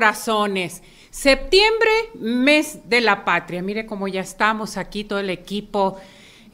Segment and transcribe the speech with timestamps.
[0.00, 0.82] Corazones!
[1.10, 3.60] Septiembre, mes de la patria.
[3.60, 5.98] Mire cómo ya estamos aquí, todo el equipo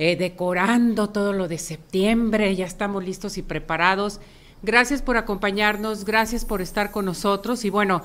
[0.00, 2.56] eh, decorando todo lo de septiembre.
[2.56, 4.18] Ya estamos listos y preparados.
[4.64, 7.64] Gracias por acompañarnos, gracias por estar con nosotros.
[7.64, 8.02] Y bueno,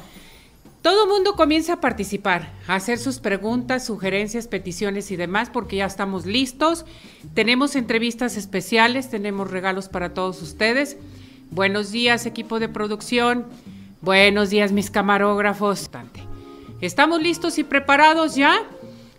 [0.84, 5.88] todo mundo comienza a participar, a hacer sus preguntas, sugerencias, peticiones y demás, porque ya
[5.88, 6.86] estamos listos.
[7.34, 10.98] Tenemos entrevistas especiales, tenemos regalos para todos ustedes.
[11.50, 13.48] Buenos días, equipo de producción.
[14.02, 15.88] Buenos días, mis camarógrafos.
[16.82, 18.64] ¿Estamos listos y preparados ya?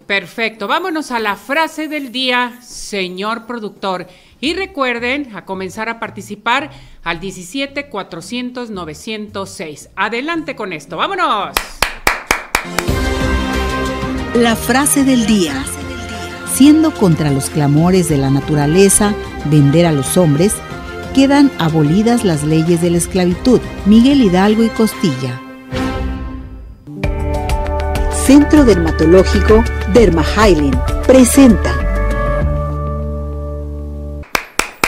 [0.09, 4.09] Perfecto, vámonos a la frase del día, señor productor.
[4.41, 6.71] Y recuerden a comenzar a participar
[7.05, 9.91] al 17 400 906.
[9.95, 11.55] Adelante con esto, vámonos.
[14.34, 15.65] La frase del día.
[16.53, 20.56] Siendo contra los clamores de la naturaleza, vender a los hombres,
[21.13, 23.61] quedan abolidas las leyes de la esclavitud.
[23.87, 25.41] Miguel Hidalgo y Costilla.
[28.27, 30.25] Centro Dermatológico Derma
[31.07, 31.75] presenta.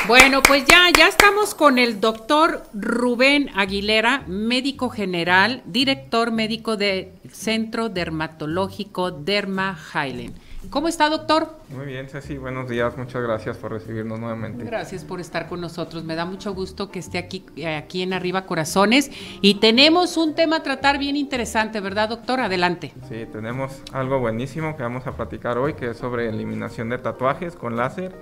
[0.06, 7.12] Bueno, pues ya, ya estamos con el doctor Rubén Aguilera, médico general, director médico del
[7.32, 10.34] Centro Dermatológico Derma Highland.
[10.70, 11.48] ¿Cómo está, doctor?
[11.70, 14.64] Muy bien, Ceci, buenos días, muchas gracias por recibirnos nuevamente.
[14.64, 18.46] Gracias por estar con nosotros, me da mucho gusto que esté aquí, aquí en Arriba
[18.46, 22.40] Corazones y tenemos un tema a tratar bien interesante, ¿verdad, doctor?
[22.40, 22.92] Adelante.
[23.08, 27.56] Sí, tenemos algo buenísimo que vamos a platicar hoy, que es sobre eliminación de tatuajes
[27.56, 28.12] con láser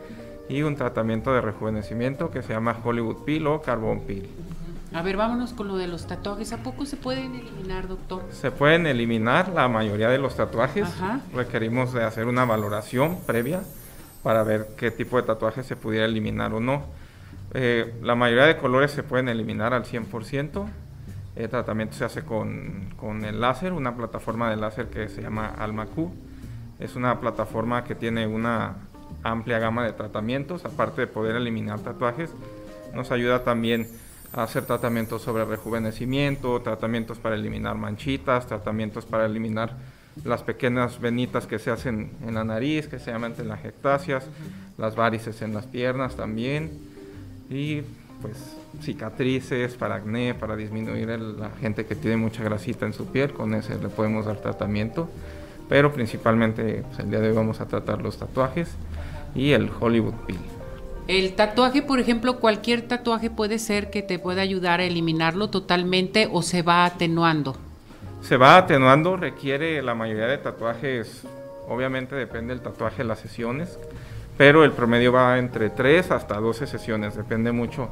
[0.48, 4.28] y un tratamiento de rejuvenecimiento que se llama Hollywood Peel o Carbon Peel.
[4.94, 6.52] A ver, vámonos con lo de los tatuajes.
[6.52, 8.24] ¿A poco se pueden eliminar, doctor?
[8.30, 10.88] Se pueden eliminar la mayoría de los tatuajes.
[11.34, 13.62] Requerimos de hacer una valoración previa
[14.22, 16.84] para ver qué tipo de tatuaje se pudiera eliminar o no.
[17.54, 20.66] Eh, la mayoría de colores se pueden eliminar al 100%.
[21.36, 25.54] El tratamiento se hace con, con el láser, una plataforma de láser que se llama
[25.58, 26.10] AlmaQ.
[26.78, 28.74] Es una plataforma que tiene una
[29.22, 32.30] amplia gama de tratamientos, aparte de poder eliminar tatuajes,
[32.94, 33.88] nos ayuda también
[34.32, 39.76] hacer tratamientos sobre rejuvenecimiento, tratamientos para eliminar manchitas, tratamientos para eliminar
[40.24, 44.24] las pequeñas venitas que se hacen en la nariz, que se llaman telangiectasias,
[44.78, 46.70] las varices en las piernas también,
[47.50, 47.82] y
[48.20, 48.36] pues
[48.80, 53.54] cicatrices para acné, para disminuir la gente que tiene mucha grasita en su piel, con
[53.54, 55.10] ese le podemos dar tratamiento,
[55.68, 58.68] pero principalmente pues, el día de hoy vamos a tratar los tatuajes
[59.34, 60.61] y el Hollywood Peel.
[61.08, 66.28] El tatuaje, por ejemplo, cualquier tatuaje puede ser que te pueda ayudar a eliminarlo totalmente
[66.30, 67.56] o se va atenuando.
[68.22, 71.22] Se va atenuando, requiere la mayoría de tatuajes,
[71.68, 73.78] obviamente depende del tatuaje de las sesiones,
[74.36, 77.88] pero el promedio va entre 3 hasta 12 sesiones, depende mucho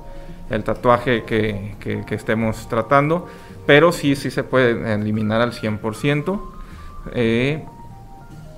[0.49, 3.29] el tatuaje que, estemos tratando,
[3.67, 6.41] pero sí, sí se puede eliminar al 100%.
[7.13, 7.65] Eh,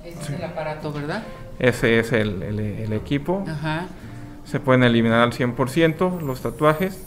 [0.05, 1.23] Ese es el aparato, ¿verdad?
[1.59, 3.43] Ese es el, equipo.
[4.45, 7.05] Se pueden eliminar al 100% los tatuajes.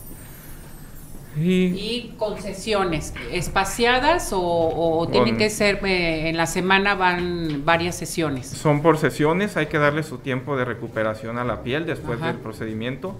[1.38, 8.46] Y, concesiones espaciadas o, tienen que ser eh, en la semana van varias sesiones.
[8.46, 12.36] Son por sesiones, hay que darle su tiempo de recuperación a la piel después del
[12.36, 13.16] procedimiento.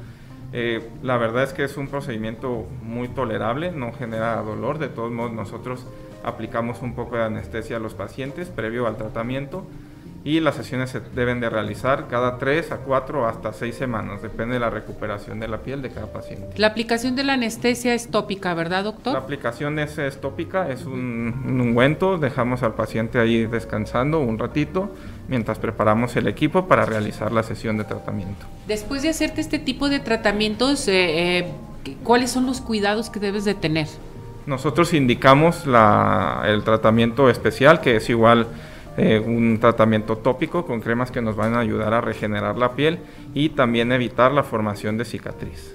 [0.54, 4.78] Eh, la verdad es que es un procedimiento muy tolerable, no genera dolor.
[4.78, 5.84] De todos modos, nosotros
[6.24, 9.66] aplicamos un poco de anestesia a los pacientes previo al tratamiento
[10.26, 14.54] y las sesiones se deben de realizar cada 3 a 4 hasta 6 semanas, depende
[14.54, 16.48] de la recuperación de la piel de cada paciente.
[16.56, 19.12] La aplicación de la anestesia es tópica, ¿verdad, doctor?
[19.12, 24.90] La aplicación es, es tópica, es un, ungüento, dejamos al paciente ahí descansando un ratito
[25.28, 28.46] mientras preparamos el equipo para realizar la sesión de tratamiento.
[28.66, 31.52] Después de hacerte este tipo de tratamientos, eh, eh,
[32.02, 33.86] ¿cuáles son los cuidados que debes de tener?
[34.46, 38.48] Nosotros indicamos la, el tratamiento especial, que es igual
[38.98, 42.98] eh, un tratamiento tópico con cremas que nos van a ayudar a regenerar la piel
[43.34, 45.74] y también evitar la formación de cicatriz.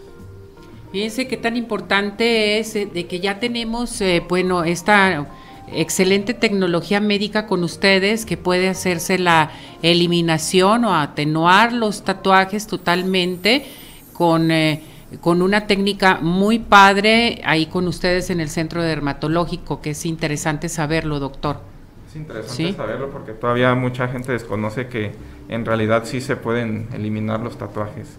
[0.91, 5.27] Fíjense qué tan importante es eh, de que ya tenemos, eh, bueno, esta
[5.71, 9.51] excelente tecnología médica con ustedes que puede hacerse la
[9.83, 13.65] eliminación o atenuar los tatuajes totalmente
[14.13, 14.51] con
[15.19, 20.69] con una técnica muy padre ahí con ustedes en el centro dermatológico, que es interesante
[20.69, 21.70] saberlo, doctor.
[22.11, 25.13] Es interesante saberlo porque todavía mucha gente desconoce que
[25.47, 28.17] en realidad sí se pueden eliminar los tatuajes.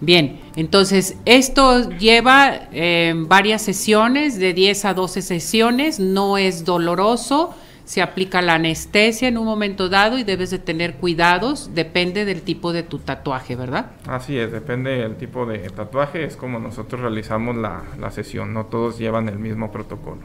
[0.00, 7.54] Bien, entonces esto lleva eh, varias sesiones, de 10 a 12 sesiones, no es doloroso,
[7.84, 12.42] se aplica la anestesia en un momento dado y debes de tener cuidados, depende del
[12.42, 13.92] tipo de tu tatuaje, ¿verdad?
[14.08, 18.66] Así es, depende del tipo de tatuaje, es como nosotros realizamos la, la sesión, no
[18.66, 20.22] todos llevan el mismo protocolo.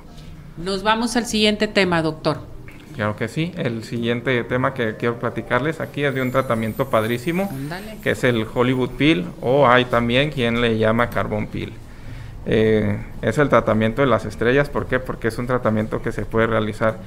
[0.57, 2.56] Nos vamos al siguiente tema, doctor.
[2.97, 3.53] Claro que sí.
[3.55, 7.47] El siguiente tema que quiero platicarles aquí es de un tratamiento padrísimo,
[8.01, 11.73] que es el Hollywood Peel o hay también quien le llama Carbon Peel.
[12.47, 14.99] Eh, es el tratamiento de las estrellas, ¿por qué?
[14.99, 16.97] Porque es un tratamiento que se puede realizar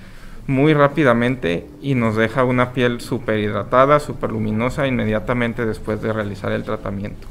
[0.47, 6.53] muy rápidamente y nos deja una piel súper hidratada, súper luminosa inmediatamente después de realizar
[6.53, 7.27] el tratamiento.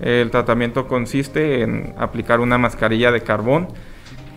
[0.00, 3.68] El tratamiento consiste en aplicar una mascarilla de carbón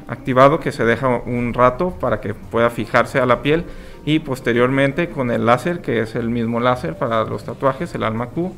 [0.10, 3.64] activado que se deja un rato para que pueda fijarse a la piel
[4.06, 8.28] y posteriormente con el láser, que es el mismo láser para los tatuajes, el Alma
[8.28, 8.54] Q,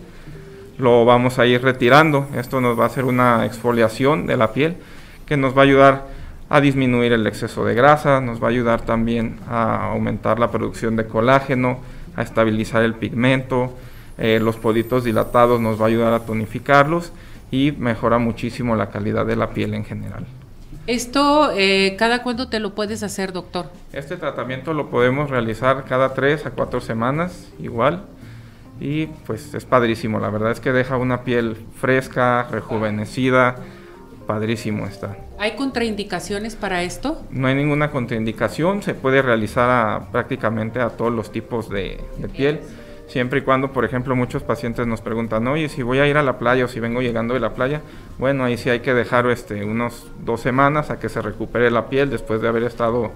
[0.77, 2.27] lo vamos a ir retirando.
[2.36, 4.77] Esto nos va a hacer una exfoliación de la piel
[5.25, 6.07] que nos va a ayudar
[6.50, 10.95] a disminuir el exceso de grasa, nos va a ayudar también a aumentar la producción
[10.95, 11.80] de colágeno,
[12.15, 13.74] a estabilizar el pigmento,
[14.18, 17.13] eh, los poditos dilatados nos va a ayudar a tonificarlos
[17.51, 20.25] y mejora muchísimo la calidad de la piel en general.
[20.91, 23.67] Esto, eh, ¿cada cuándo te lo puedes hacer, doctor?
[23.93, 28.03] Este tratamiento lo podemos realizar cada tres a cuatro semanas, igual.
[28.77, 33.55] Y pues es padrísimo, la verdad es que deja una piel fresca, rejuvenecida,
[34.27, 35.15] padrísimo está.
[35.39, 37.21] ¿Hay contraindicaciones para esto?
[37.31, 42.59] No hay ninguna contraindicación, se puede realizar prácticamente a todos los tipos de, de piel
[43.11, 46.23] siempre y cuando, por ejemplo, muchos pacientes nos preguntan, oye, si voy a ir a
[46.23, 47.81] la playa o si vengo llegando de la playa,
[48.17, 51.87] bueno, ahí sí hay que dejar este, unos dos semanas a que se recupere la
[51.87, 53.11] piel después de haber estado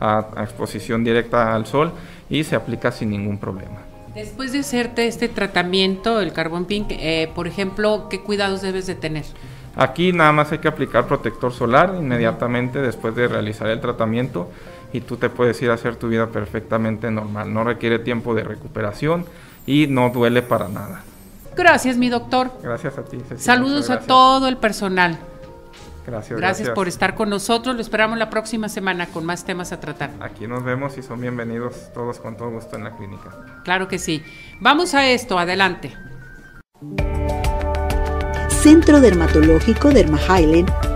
[0.00, 1.92] a, exposición directa al sol
[2.30, 3.78] y se aplica sin ningún problema.
[4.14, 8.94] Después de hacerte este tratamiento, el carbón pink, eh, por ejemplo, ¿qué cuidados debes de
[8.94, 9.24] tener?
[9.76, 14.50] Aquí nada más hay que aplicar protector solar inmediatamente después de realizar el tratamiento
[14.92, 17.52] y tú te puedes ir a hacer tu vida perfectamente normal.
[17.52, 19.24] No requiere tiempo de recuperación
[19.66, 21.02] y no duele para nada.
[21.56, 22.50] Gracias, mi doctor.
[22.62, 23.18] Gracias a ti.
[23.36, 25.18] Saludos a todo el personal.
[26.06, 27.74] Gracias, gracias, por estar con nosotros.
[27.76, 30.10] Lo esperamos la próxima semana con más temas a tratar.
[30.20, 33.30] Aquí nos vemos y son bienvenidos todos con todo gusto en la clínica.
[33.64, 34.22] Claro que sí.
[34.60, 35.94] Vamos a esto, adelante.
[38.48, 40.18] Centro Dermatológico Derma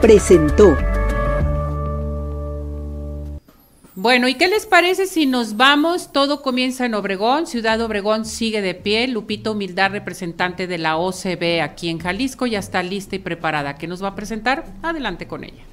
[0.00, 0.76] presentó
[4.04, 6.12] Bueno, ¿y qué les parece si nos vamos?
[6.12, 9.08] Todo comienza en Obregón, Ciudad Obregón sigue de pie.
[9.08, 13.76] Lupito Humildad, representante de la OCB aquí en Jalisco, ya está lista y preparada.
[13.76, 14.66] ¿Qué nos va a presentar?
[14.82, 15.64] Adelante con ella.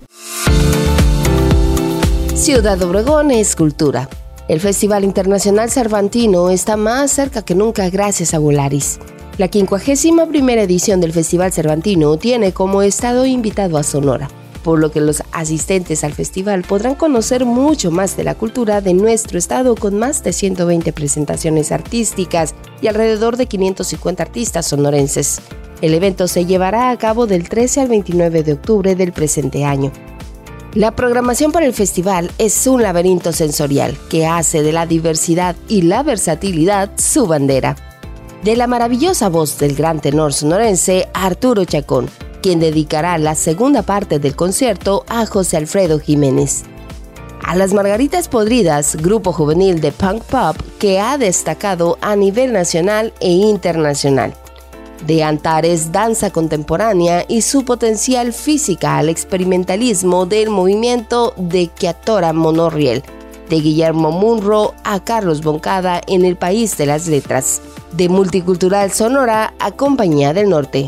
[2.33, 4.07] Ciudad Obregón es cultura.
[4.47, 8.97] El Festival Internacional Cervantino está más cerca que nunca gracias a Volaris.
[9.37, 14.29] La 51 primera edición del Festival Cervantino tiene como estado invitado a Sonora
[14.63, 18.93] por lo que los asistentes al festival podrán conocer mucho más de la cultura de
[18.93, 25.41] nuestro estado con más de 120 presentaciones artísticas y alrededor de 550 artistas sonorenses.
[25.81, 29.91] El evento se llevará a cabo del 13 al 29 de octubre del presente año.
[30.73, 35.81] La programación para el festival es un laberinto sensorial que hace de la diversidad y
[35.81, 37.75] la versatilidad su bandera.
[38.43, 42.09] De la maravillosa voz del gran tenor sonorense Arturo Chacón,
[42.41, 46.63] quien dedicará la segunda parte del concierto a José Alfredo Jiménez.
[47.43, 53.13] A las Margaritas Podridas, grupo juvenil de punk pop que ha destacado a nivel nacional
[53.19, 54.33] e internacional.
[55.05, 63.03] De Antares danza contemporánea y su potencial física al experimentalismo del movimiento de Quiatora Monorriel,
[63.49, 69.53] de Guillermo Munro a Carlos Boncada en el país de las letras, de Multicultural Sonora
[69.59, 70.87] a Compañía del Norte.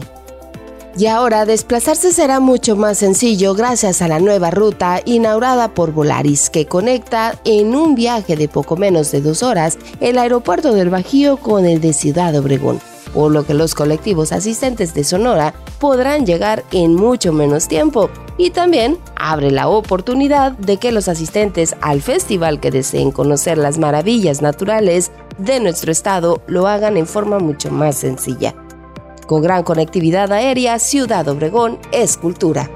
[0.95, 6.51] Y ahora desplazarse será mucho más sencillo gracias a la nueva ruta inaugurada por Volaris
[6.51, 11.37] que conecta en un viaje de poco menos de dos horas el aeropuerto del Bajío
[11.37, 12.79] con el de Ciudad Obregón,
[13.11, 18.51] por lo que los colectivos asistentes de Sonora podrán llegar en mucho menos tiempo y
[18.51, 24.43] también abre la oportunidad de que los asistentes al festival que deseen conocer las maravillas
[24.43, 28.53] naturales de nuestro estado lo hagan en forma mucho más sencilla.
[29.27, 32.69] Con gran conectividad aérea, Ciudad Obregón es cultura.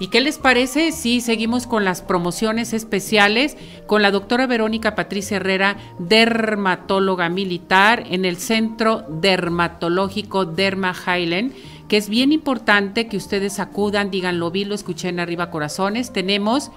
[0.00, 5.36] ¿Y qué les parece si seguimos con las promociones especiales con la doctora Verónica Patricia
[5.36, 11.52] Herrera, dermatóloga militar en el Centro Dermatológico Derma Highland?
[11.86, 16.12] que es bien importante que ustedes acudan, digan, lo vi, lo escuché en Arriba Corazones.
[16.12, 16.70] Tenemos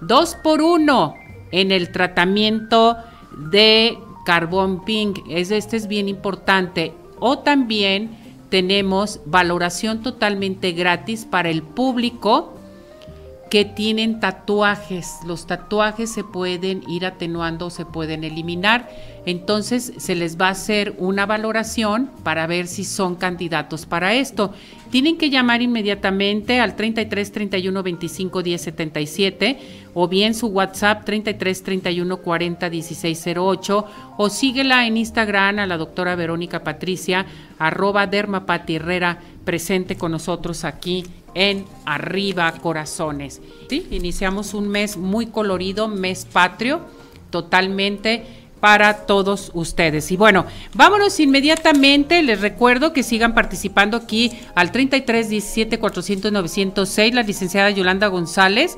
[0.00, 1.14] dos por uno
[1.52, 2.96] en el tratamiento
[3.50, 3.96] de
[4.26, 5.20] carbón pink.
[5.30, 6.92] Es, este es bien importante.
[7.20, 8.10] O también
[8.48, 12.57] tenemos valoración totalmente gratis para el público
[13.50, 15.18] que tienen tatuajes.
[15.26, 18.88] Los tatuajes se pueden ir atenuando, se pueden eliminar.
[19.26, 24.52] Entonces se les va a hacer una valoración para ver si son candidatos para esto.
[24.90, 29.58] Tienen que llamar inmediatamente al 33 31 25 10 77
[29.92, 33.86] o bien su WhatsApp 33 31 40 16 08
[34.16, 37.26] o síguela en Instagram a la doctora Verónica Patricia
[37.58, 43.40] arroba dermapati Herrera presente con nosotros aquí en Arriba Corazones.
[43.70, 43.86] ¿Sí?
[43.90, 46.82] Iniciamos un mes muy colorido, mes patrio,
[47.30, 48.26] totalmente
[48.60, 50.12] para todos ustedes.
[50.12, 52.22] Y bueno, vámonos inmediatamente.
[52.22, 57.14] Les recuerdo que sigan participando aquí al 33 17 400 906.
[57.14, 58.76] La licenciada Yolanda González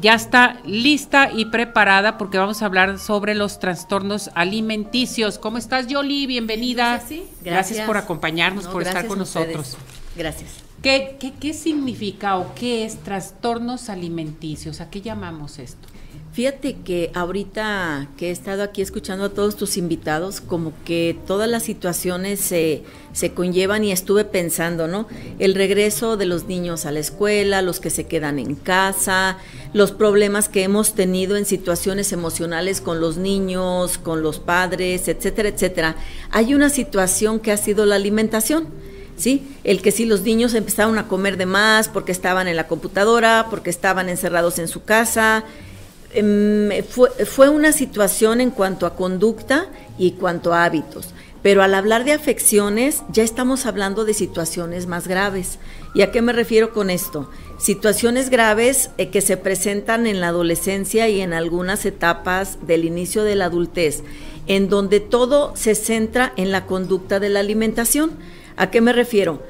[0.00, 5.38] ya está lista y preparada porque vamos a hablar sobre los trastornos alimenticios.
[5.38, 6.26] ¿Cómo estás, Yoli?
[6.26, 7.00] Bienvenida.
[7.44, 7.86] Gracias.
[7.86, 9.76] por acompañarnos, por estar con nosotros.
[10.18, 10.50] Gracias.
[10.82, 14.80] ¿Qué, qué, qué significa o qué es trastornos alimenticios?
[14.80, 15.86] ¿A qué llamamos esto?
[16.32, 21.48] Fíjate que ahorita que he estado aquí escuchando a todos tus invitados, como que todas
[21.48, 22.82] las situaciones se,
[23.12, 25.06] se, conllevan y estuve pensando, ¿no?
[25.38, 29.38] El regreso de los niños a la escuela, los que se quedan en casa,
[29.72, 35.48] los problemas que hemos tenido en situaciones emocionales con los niños, con los padres, etcétera,
[35.48, 35.96] etcétera.
[36.30, 38.68] Hay una situación que ha sido la alimentación
[39.18, 39.46] ¿sí?
[39.64, 43.46] El que si los niños empezaron a comer de más porque estaban en la computadora,
[43.50, 45.44] porque estaban encerrados en su casa.
[46.12, 49.66] Em, fue, fue una situación en cuanto a conducta
[49.98, 51.12] y cuanto a hábitos.
[51.42, 55.58] Pero al hablar de afecciones, ya estamos hablando de situaciones más graves.
[55.94, 57.30] ¿Y a qué me refiero con esto?
[57.58, 63.22] Situaciones graves eh, que se presentan en la adolescencia y en algunas etapas del inicio
[63.22, 64.02] de la adultez,
[64.46, 68.12] en donde todo se centra en la conducta de la alimentación
[68.58, 69.40] ¿A qué me refiero?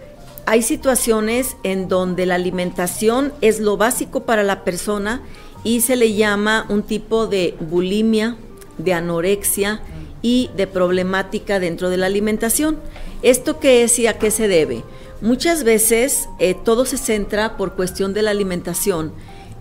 [0.45, 5.23] Hay situaciones en donde la alimentación es lo básico para la persona
[5.65, 8.37] y se le llama un tipo de bulimia,
[8.77, 9.81] de anorexia
[10.21, 12.79] y de problemática dentro de la alimentación.
[13.23, 14.85] ¿Esto qué es y a qué se debe?
[15.23, 19.13] Muchas veces eh, todo se centra por cuestión de la alimentación,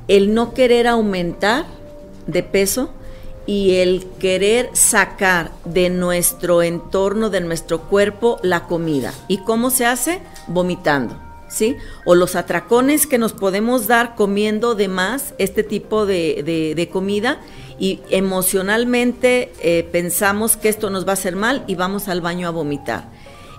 [0.10, 1.66] el no querer aumentar
[2.28, 2.92] de peso,
[3.48, 9.14] y el querer sacar de nuestro entorno, de nuestro cuerpo, la comida.
[9.30, 10.22] ¿Y cómo se hace?
[10.48, 11.18] Vomitando.
[11.50, 11.78] ¿Sí?
[12.04, 17.40] O los atracones que nos podemos dar comiendo de más este tipo de, comida
[17.80, 22.50] y emocionalmente eh, pensamos que esto nos va a hacer mal y vamos al baño
[22.50, 23.10] a vomitar.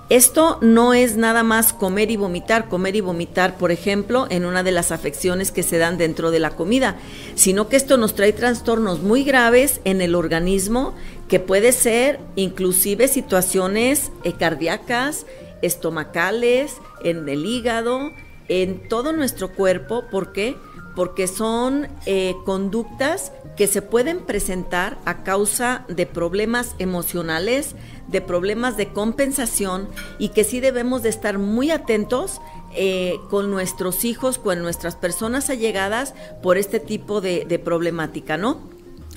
[0.09, 4.63] Esto no es nada más comer y vomitar, comer y vomitar, por ejemplo, en una
[4.63, 6.97] de las afecciones que se dan dentro de la comida,
[7.35, 10.95] sino que esto nos trae trastornos muy graves en el organismo,
[11.29, 15.27] que puede ser inclusive situaciones eh, cardíacas,
[15.61, 16.73] estomacales,
[17.05, 18.13] en el hígado,
[18.49, 20.05] en todo nuestro cuerpo.
[20.11, 20.57] ¿Por qué?
[20.97, 27.75] Porque son eh, conductas que se pueden presentar a causa de problemas emocionales,
[28.07, 29.89] de problemas de compensación
[30.21, 32.41] y que sí debemos de estar muy atentos
[32.77, 38.61] eh, con nuestros hijos, con nuestras personas allegadas por este tipo de, problemática, ¿no?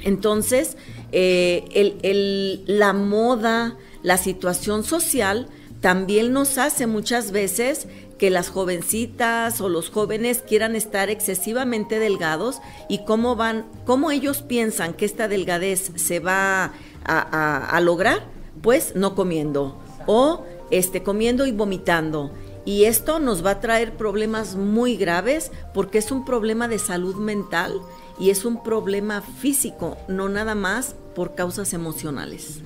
[0.01, 0.75] Entonces,
[1.11, 5.49] eh, la moda, la situación social
[5.81, 7.87] también nos hace muchas veces
[8.21, 14.43] que las jovencitas o los jóvenes quieran estar excesivamente delgados y cómo van, cómo ellos
[14.43, 16.71] piensan que esta delgadez se va
[17.03, 18.19] a, lograr,
[18.61, 19.75] pues no comiendo
[20.05, 22.29] o este comiendo y vomitando.
[22.63, 27.15] Y esto nos va a traer problemas muy graves porque es un problema de salud
[27.15, 27.81] mental
[28.19, 32.61] y es un problema físico, no nada más por causas emocionales.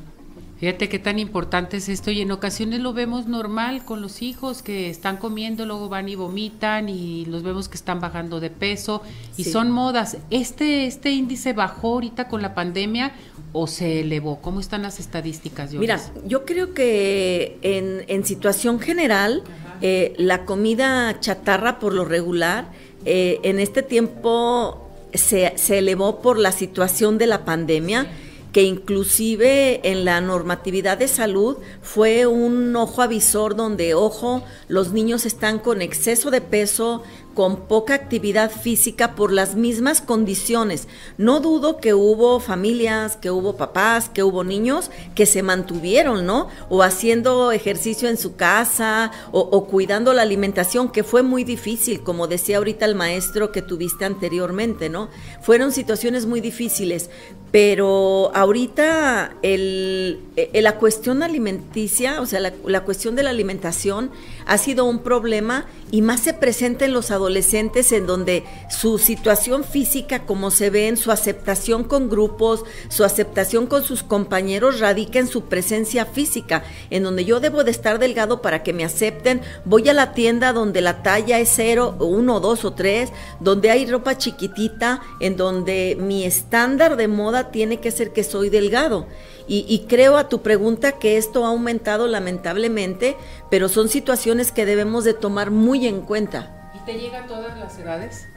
[0.57, 4.61] Fíjate qué tan importante es esto y en ocasiones lo vemos normal con los hijos
[4.61, 9.01] que están comiendo, luego van y vomitan y los vemos que están bajando de peso
[9.35, 10.17] y son modas.
[10.29, 13.11] ¿Este, ¿Este índice bajó ahorita con la pandemia
[13.51, 14.39] o se elevó?
[14.41, 15.73] ¿Cómo están las estadísticas?
[15.73, 19.43] Mira, yo creo que en, situación general
[19.81, 22.71] eh, la comida chatarra por lo regular
[23.03, 28.07] eh, en este tiempo se, se elevó por la situación de la pandemia
[28.55, 35.25] que inclusive en la normatividad de salud fue un ojo avisor donde, ojo, los niños
[35.25, 37.03] están con exceso de peso,
[37.35, 40.87] con poca actividad física por las mismas condiciones.
[41.17, 46.47] No dudo que hubo familias, que hubo papás, que hubo niños que se mantuvieron, ¿no?
[46.69, 52.27] O haciendo ejercicio en su casa o, cuidando la alimentación, que fue muy difícil, como
[52.27, 55.09] decía ahorita el maestro que tuviste anteriormente, ¿no?
[55.41, 57.09] Fueron situaciones muy difíciles,
[57.55, 60.17] pero ahorita eh,
[60.55, 64.11] la cuestión alimenticia, o sea, la, la cuestión de la alimentación
[64.45, 69.63] ha sido un problema y más se presenta en los adolescentes en donde su situación
[69.63, 75.19] física, como se ve en su aceptación con grupos, su aceptación con sus compañeros, radica
[75.19, 79.39] en su presencia física, en donde yo debo de estar delgado para que me acepten.
[79.63, 83.85] Voy a la tienda donde la talla es cero, uno, dos o tres, donde hay
[83.85, 89.07] ropa chiquitita, en donde mi estándar de moda tiene que ser que soy delgado.
[89.47, 93.15] Y, creo a tu pregunta que esto ha aumentado lamentablemente,
[93.51, 96.71] pero son situaciones que debemos de tomar muy en cuenta.
[96.73, 98.27] ¿Y te llega a todas las edades?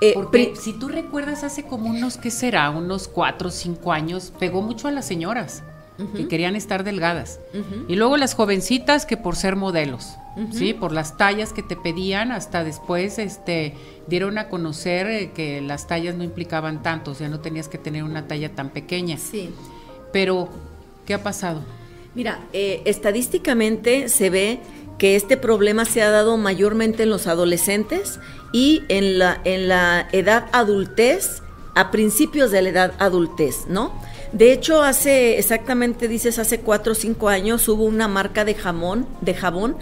[0.00, 2.70] Eh, Porque si tú recuerdas hace como unos, ¿qué será?
[2.70, 5.64] Unos cuatro o cinco años, pegó mucho a las señoras
[6.16, 7.40] que querían estar delgadas.
[7.88, 10.16] Y luego las jovencitas que por ser modelos,
[10.52, 10.74] ¿sí?
[10.74, 13.74] Por las tallas que te pedían, hasta después este,
[14.06, 17.78] dieron a conocer eh, que las tallas no implicaban tanto, o sea, no tenías que
[17.78, 19.18] tener una talla tan pequeña.
[19.18, 19.50] Sí.
[20.12, 20.48] Pero,
[21.06, 21.62] ¿qué ha pasado?
[22.14, 24.60] Mira, eh, estadísticamente se ve
[24.98, 28.20] que este problema se ha dado mayormente en los adolescentes
[28.52, 31.42] y en la, en la edad adultez,
[31.74, 33.92] a principios de la edad adultez, ¿no?
[34.34, 39.06] De hecho, hace exactamente, dices, hace cuatro o cinco años hubo una marca de jamón,
[39.20, 39.76] de jabón,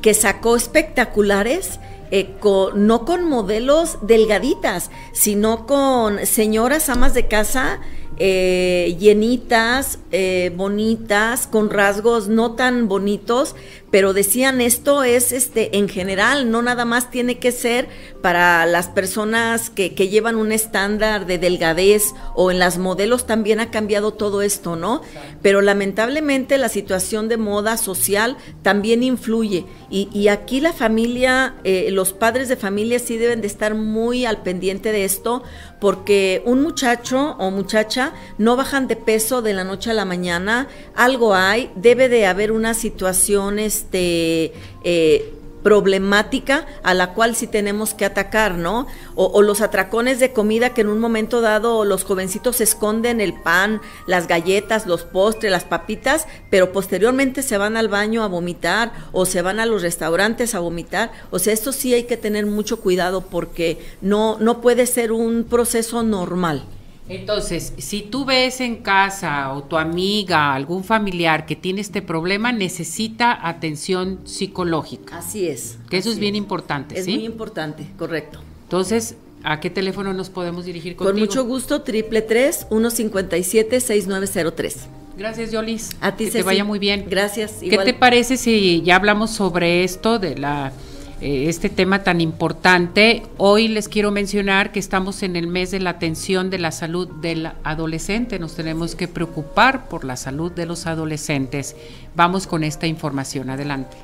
[0.00, 1.80] que sacó espectaculares
[2.12, 2.36] eh,
[2.76, 7.80] no con modelos delgaditas, sino con señoras amas de casa
[8.18, 13.56] eh, llenitas, eh, bonitas, con rasgos no tan bonitos,
[13.90, 17.88] pero decían esto es este en general, no nada más tiene que ser
[18.20, 23.60] para las personas que, que, llevan un estándar de delgadez o en las modelos también
[23.60, 25.02] ha cambiado todo esto, ¿no?
[25.42, 31.90] Pero lamentablemente la situación de moda social también influye y, y aquí la familia, eh,
[31.92, 35.42] los padres de familia sí deben de estar muy al pendiente de esto
[35.80, 40.68] porque un muchacho o muchacha no bajan de peso de la noche a la mañana,
[40.94, 44.52] algo hay, debe de haber una situación este,
[44.84, 45.32] eh,
[45.66, 48.86] problemática a la cual sí tenemos que atacar, ¿no?
[49.16, 53.80] O, los atracones de comida que en un momento dado los jovencitos esconden el pan,
[54.06, 59.26] las galletas, los postres, las papitas, pero posteriormente se van al baño a vomitar o
[59.26, 61.10] se van a los restaurantes a vomitar.
[61.32, 65.42] O sea, esto sí hay que tener mucho cuidado porque no, no puede ser un
[65.42, 66.62] proceso normal.
[67.08, 72.50] Entonces, si tú ves en casa o tu amiga, algún familiar que tiene este problema,
[72.50, 75.18] necesita atención psicológica.
[75.18, 75.78] Así es.
[75.88, 78.40] Que eso es bien importante, es muy importante, correcto.
[78.64, 81.12] Entonces, ¿a qué teléfono nos podemos dirigir contigo?
[81.12, 84.86] Con mucho gusto, triple tres, uno cincuenta y siete, seis nueve cero tres.
[85.16, 85.90] Gracias, Yolis.
[86.00, 87.06] A ti, Que te vaya muy bien.
[87.08, 87.54] Gracias.
[87.60, 90.72] ¿Qué te parece si ya hablamos sobre esto de la
[91.20, 93.22] este tema tan importante.
[93.38, 97.08] Hoy les quiero mencionar que estamos en el mes de la atención de la salud
[97.20, 98.38] del adolescente.
[98.38, 101.76] Nos tenemos que preocupar por la salud de los adolescentes.
[102.14, 103.50] Vamos con esta información.
[103.50, 103.96] Adelante.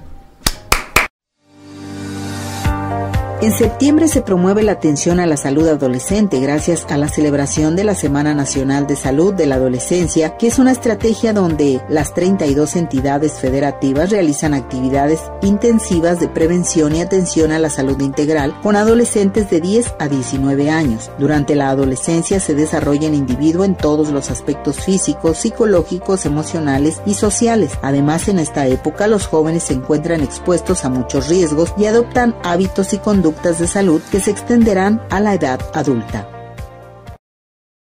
[3.43, 7.83] En septiembre se promueve la atención a la salud adolescente gracias a la celebración de
[7.83, 12.77] la Semana Nacional de Salud de la Adolescencia, que es una estrategia donde las 32
[12.77, 19.51] entidades federativas realizan actividades intensivas de prevención y atención a la salud integral con adolescentes
[19.51, 21.11] de 10 a 19 años.
[21.19, 27.15] Durante la adolescencia se desarrolla el individuo en todos los aspectos físicos, psicológicos, emocionales y
[27.15, 27.73] sociales.
[27.83, 32.93] Además, en esta época los jóvenes se encuentran expuestos a muchos riesgos y adoptan hábitos
[32.93, 36.29] y conductas de salud que se extenderán a la edad adulta.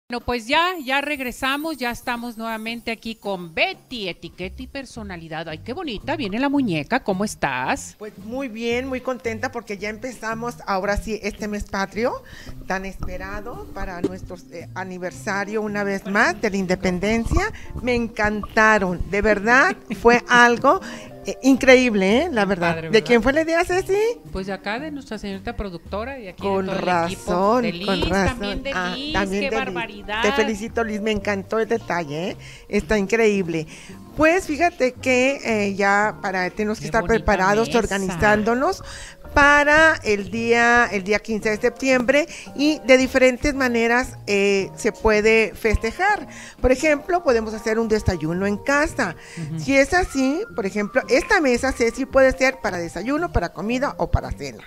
[0.09, 5.49] Bueno, pues ya, ya regresamos, ya estamos nuevamente aquí con Betty, etiqueta y personalidad.
[5.49, 7.96] Ay, qué bonita, viene la muñeca, ¿cómo estás?
[7.99, 12.22] Pues muy bien, muy contenta porque ya empezamos ahora sí este mes patrio,
[12.68, 17.53] tan esperado para nuestro eh, aniversario una vez más de la independencia.
[17.83, 20.81] Me encantaron, de verdad, fue algo
[21.26, 22.28] eh, increíble, ¿eh?
[22.32, 22.84] La verdad.
[22.90, 23.94] ¿De quién fue la idea, Ceci?
[24.32, 27.92] Pues de acá, de nuestra señorita productora y aquí con de todo razón, el equipo.
[27.92, 28.26] con razón.
[28.28, 29.64] También de ah, también qué de Liz.
[29.64, 30.22] barbaridad.
[30.22, 32.36] Te felicito, Liz, me encantó el detalle, ¿eh?
[32.68, 33.66] Está increíble.
[34.16, 37.78] Pues fíjate que eh, ya para tenemos que Qué estar preparados, mesa.
[37.80, 38.82] organizándonos
[39.37, 45.53] para el día, el día 15 de septiembre y de diferentes maneras eh, se puede
[45.55, 46.27] festejar.
[46.59, 49.14] Por ejemplo, podemos hacer un desayuno en casa.
[49.59, 54.11] Si es así, por ejemplo, esta mesa, Ceci, puede ser para desayuno, para comida o
[54.11, 54.64] para cena.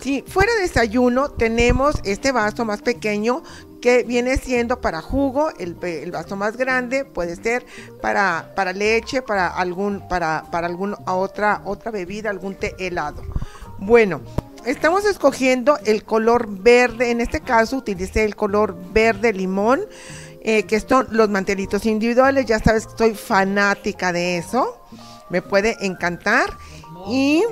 [0.00, 3.44] Si fuera desayuno, tenemos este vaso más pequeño
[3.80, 7.64] que viene siendo para jugo, el, el vaso más grande puede ser
[8.02, 13.22] para, para leche, para algún, para, para alguna otra, otra bebida, algún té helado.
[13.78, 14.20] Bueno,
[14.66, 19.82] estamos escogiendo el color verde, en este caso utilicé el color verde limón,
[20.42, 24.80] eh, que son los mantelitos individuales, ya sabes que estoy fanática de eso,
[25.30, 26.56] me puede encantar.
[27.08, 27.44] Y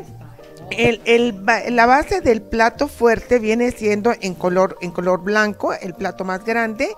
[1.69, 6.45] la base del plato fuerte viene siendo en color, en color blanco, el plato más
[6.45, 6.89] grande,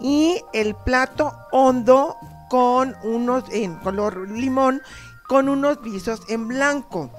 [0.00, 2.16] y el plato hondo
[2.50, 4.82] con unos, en color limón,
[5.26, 7.10] con unos visos en blanco.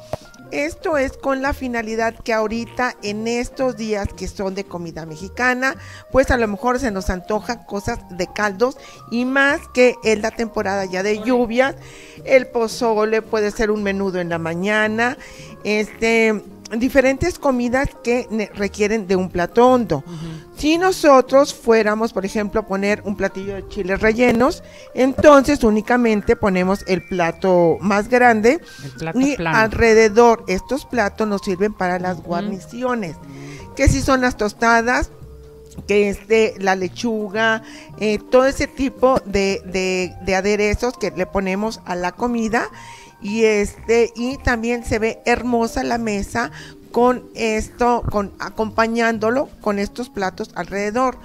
[0.51, 5.75] Esto es con la finalidad que ahorita en estos días que son de comida mexicana,
[6.11, 8.77] pues a lo mejor se nos antojan cosas de caldos
[9.11, 11.75] y más que es la temporada ya de lluvias,
[12.23, 15.17] el pozole puede ser un menudo en la mañana,
[15.63, 16.41] este
[16.77, 20.03] diferentes comidas que requieren de un plato hondo.
[20.57, 26.83] Si nosotros fuéramos, por ejemplo, a poner un platillo de chiles rellenos, entonces únicamente ponemos
[26.87, 29.57] el plato más grande El plato y plano.
[29.57, 33.15] alrededor estos platos nos sirven para las guarniciones,
[33.75, 35.11] que si son las tostadas,
[35.87, 37.61] que es de la lechuga,
[37.99, 42.67] eh, todo ese tipo de, de- de aderezos que le ponemos a la comida
[43.21, 46.51] y este y también se ve hermosa la mesa
[46.91, 51.17] con esto, con acompañándolo con estos platos alrededor.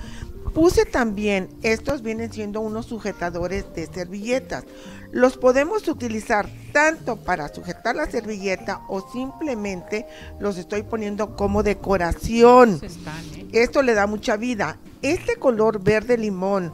[0.54, 4.64] Puse también, estos vienen siendo unos sujetadores de servilletas.
[5.10, 10.06] Los podemos utilizar tanto para sujetar la servilleta o simplemente
[10.40, 12.80] los estoy poniendo como decoración.
[12.82, 13.46] Están, ¿eh?
[13.52, 14.78] Esto le da mucha vida.
[15.00, 16.72] Este color verde limón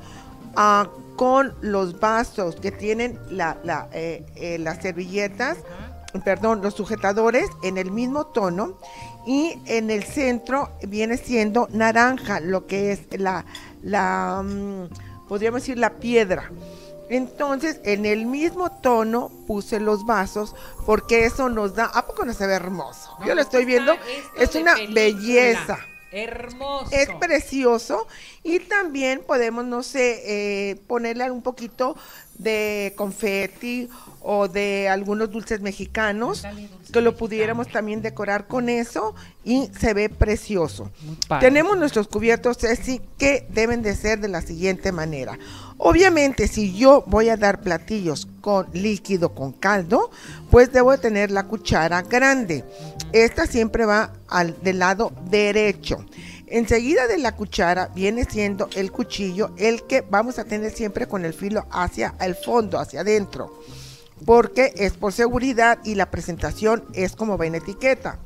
[0.57, 5.59] ah, con los vasos que tienen la, la, eh, eh, las servilletas,
[6.25, 8.79] perdón, los sujetadores en el mismo tono
[9.27, 13.45] y en el centro viene siendo naranja, lo que es la,
[13.83, 16.53] la mm, podríamos decir la piedra.
[17.11, 20.55] Entonces, en el mismo tono puse los vasos
[20.87, 23.11] porque eso nos da, ¿a poco no se ve hermoso?
[23.27, 23.95] Yo lo estoy viendo,
[24.39, 24.95] es una película.
[25.01, 25.79] belleza.
[26.11, 26.91] Hermoso.
[26.91, 28.07] Es precioso
[28.43, 30.23] y también podemos, no sé,
[30.71, 31.97] eh, ponerle un poquito
[32.39, 33.89] de confeti
[34.21, 36.45] o de algunos dulces mexicanos
[36.93, 40.91] que lo pudiéramos también decorar con eso y se ve precioso.
[41.41, 45.39] Tenemos nuestros cubiertos, Ceci, que deben de ser de la siguiente manera.
[45.79, 50.11] Obviamente, si yo voy a dar platillos con líquido, con caldo,
[50.51, 52.65] pues debo de tener la cuchara grande.
[53.13, 56.05] Esta siempre va al del lado derecho.
[56.49, 61.25] Enseguida de la cuchara viene siendo el cuchillo, el que vamos a tener siempre con
[61.25, 63.61] el filo hacia el fondo, hacia adentro,
[64.25, 68.19] porque es por seguridad y la presentación es como va en etiqueta.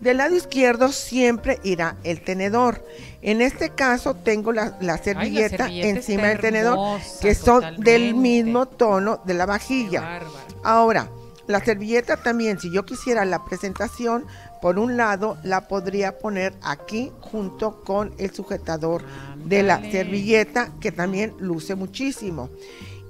[0.00, 2.84] Del lado izquierdo siempre irá el tenedor.
[3.20, 8.14] En este caso tengo la, la servilleta servilleta encima del tenedor, hermosa, que son del
[8.14, 10.20] mismo tono de la vajilla.
[10.64, 11.08] Ahora,
[11.46, 14.26] la servilleta también, si yo quisiera la presentación,
[14.60, 19.04] por un lado la podría poner aquí junto con el sujetador
[19.44, 22.48] de la servilleta, que también luce muchísimo.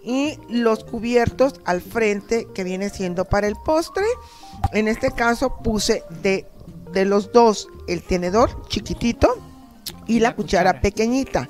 [0.03, 4.05] Y los cubiertos al frente, que viene siendo para el postre.
[4.72, 6.46] En este caso puse de
[6.93, 9.37] de los dos el tenedor chiquitito
[10.07, 11.49] y la, cuchara pequeñita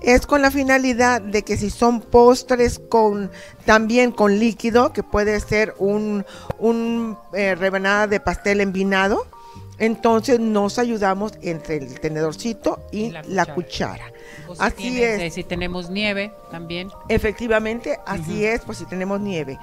[0.00, 3.30] es con la finalidad de que si son postres con
[3.64, 6.24] también con líquido, que puede ser un,
[6.58, 9.26] un eh, rebanada de pastel envinado,
[9.78, 14.12] entonces nos ayudamos entre el tenedorcito y, la cuchara.
[14.58, 15.34] así es.
[15.34, 16.88] Si tenemos nieve también.
[17.08, 19.58] Efectivamente, así es, pues si tenemos nieve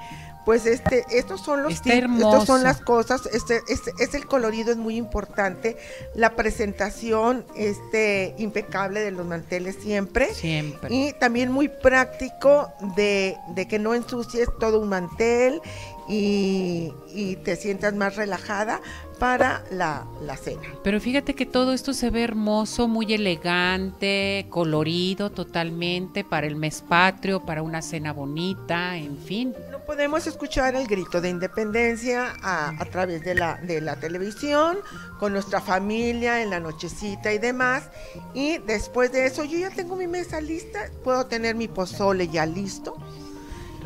[0.48, 4.78] pues este, estos son los estos son las cosas, este, este, es el colorido, es
[4.78, 5.76] muy importante,
[6.14, 10.32] la presentación, este, impecable de los manteles siempre.
[10.32, 10.88] Siempre.
[10.90, 15.60] Y también muy práctico de, de que no ensucies todo un mantel
[16.08, 18.80] y, y te sientas más relajada
[19.18, 20.62] para la, la, cena.
[20.82, 26.82] Pero fíjate que todo esto se ve hermoso, muy elegante, colorido totalmente para el mes
[26.88, 29.54] patrio, para una cena bonita, en fin.
[29.88, 34.80] Podemos escuchar el grito de independencia a, a través de la, de la televisión,
[35.18, 37.84] con nuestra familia en la nochecita y demás.
[38.34, 42.44] Y después de eso, yo ya tengo mi mesa lista, puedo tener mi pozole ya
[42.44, 42.98] listo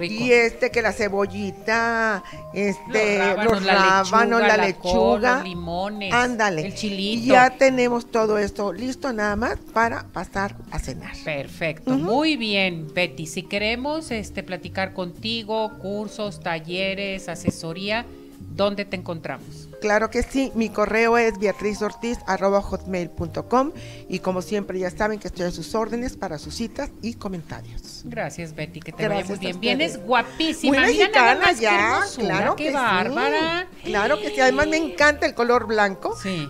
[0.00, 2.22] y este que la cebollita,
[2.54, 6.66] este, los rábanos, la lechuga, los limones, ándale.
[6.66, 7.24] El chilito.
[7.24, 11.14] Y ya tenemos todo esto listo nada más para pasar a cenar.
[11.24, 13.26] Perfecto, muy bien, Betty.
[13.26, 18.06] Si queremos este platicar contigo, cursos, talleres, asesoría,
[18.54, 19.68] ¿dónde te encontramos?
[19.82, 23.72] Claro que sí, mi correo es beatrizortiz.com
[24.08, 28.02] y como siempre ya saben que estoy a sus órdenes para sus citas y comentarios.
[28.04, 29.58] Gracias Betty, que te vaya muy bien.
[29.58, 30.78] Vienes guapísima.
[30.78, 33.66] Muy mexicana ya, claro qué bárbara.
[33.82, 36.16] Claro que sí, además me encanta el color blanco.
[36.22, 36.48] Sí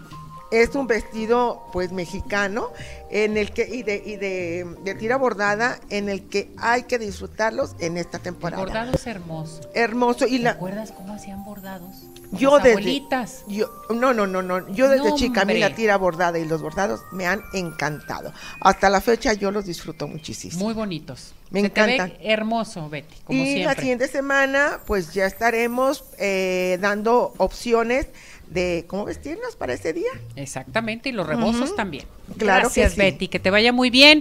[0.52, 2.70] es un vestido pues mexicano
[3.10, 7.74] en el que y de y de, tira bordada en el que hay que disfrutarlos
[7.78, 8.62] en esta temporada.
[8.62, 9.60] El bordado es hermoso.
[9.74, 12.04] Hermoso y ¿Te acuerdas cómo hacían bordados?
[12.32, 13.02] yo desde
[13.46, 16.62] yo no no no no yo desde chica a mí la tira bordada y los
[16.62, 18.32] bordados me han encantado.
[18.60, 20.58] Hasta la fecha yo los disfruto muchísimo.
[20.58, 21.34] Muy bonitos.
[21.50, 22.14] Me encantan.
[22.20, 28.06] hermoso Betty como y la siguiente semana pues ya estaremos eh, dando opciones
[28.52, 30.10] de cómo vestirnos para ese día.
[30.36, 32.04] Exactamente y los rebozos también.
[32.38, 34.20] Claro gracias Betty que te vaya muy bien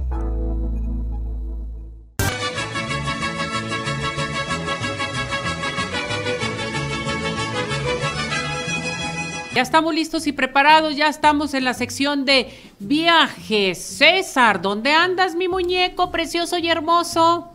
[9.61, 12.47] Ya estamos listos y preparados, ya estamos en la sección de
[12.79, 13.77] viajes.
[13.77, 17.47] César, ¿dónde andas, mi muñeco precioso y hermoso?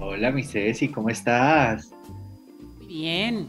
[0.00, 1.92] Hola, mi Ceci, ¿cómo estás?
[2.88, 3.48] Bien.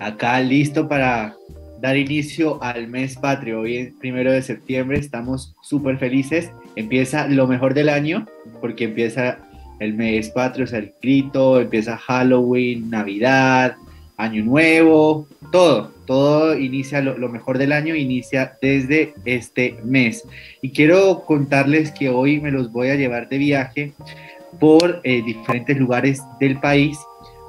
[0.00, 1.36] Acá listo para
[1.82, 3.60] dar inicio al mes patrio.
[3.60, 6.50] Hoy es primero de septiembre, estamos súper felices.
[6.76, 8.26] Empieza lo mejor del año,
[8.62, 9.36] porque empieza
[9.80, 13.76] el mes patrio, o sea, el grito, empieza Halloween, Navidad,
[14.16, 20.24] año nuevo, todo, todo inicia, lo, mejor del año inicia desde este mes.
[20.62, 23.92] Y quiero contarles que hoy me los voy a llevar de viaje
[24.58, 26.98] por eh, diferentes lugares del país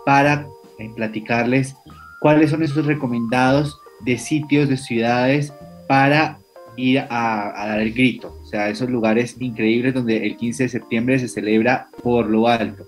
[0.06, 0.46] para
[0.78, 1.74] eh, platicarles
[2.20, 5.54] cuáles son esos recomendados de sitios, de ciudades
[5.88, 6.38] para
[6.76, 8.38] ir a, dar el grito.
[8.42, 12.88] O sea, esos lugares increíbles donde el 15 de septiembre se celebra por lo alto.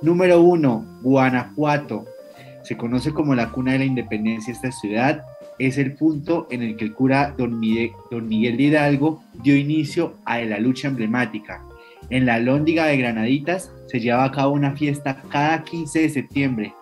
[0.00, 2.04] Número uno, Guanajuato.
[2.62, 5.24] Se conoce como la cuna de la independencia esta ciudad.
[5.58, 9.56] Es el punto en el que el cura don Miguel, don Miguel de Hidalgo dio
[9.56, 11.62] inicio a la lucha emblemática.
[12.10, 16.74] En la Lóndiga de Granaditas se lleva a cabo una fiesta cada 15 de septiembre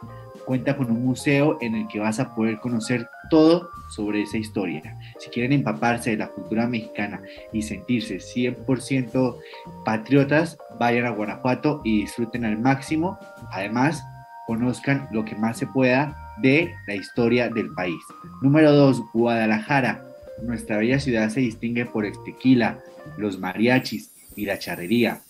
[0.46, 4.96] cuenta con un museo en el que vas a poder conocer todo sobre esa historia.
[5.18, 7.20] Si quieren empaparse de la cultura mexicana
[7.52, 9.36] y sentirse 100%
[9.84, 13.18] patriotas, vayan a Guanajuato y disfruten al máximo.
[13.50, 14.02] Además,
[14.46, 18.00] conozcan lo que más se pueda de la historia del país.
[18.42, 20.04] Número 2, Guadalajara.
[20.42, 22.78] Nuestra bella ciudad se distingue por el tequila,
[23.16, 25.20] los mariachis y la charrería.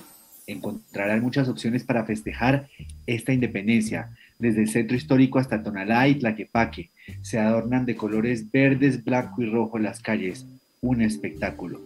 [0.46, 2.68] Encontrarán muchas opciones para festejar
[3.07, 6.90] esta independencia desde el centro histórico hasta Tonalá y Tlaquepaque.
[7.22, 10.46] Se adornan de colores verdes, blanco y rojo las calles.
[10.81, 11.81] Un espectáculo.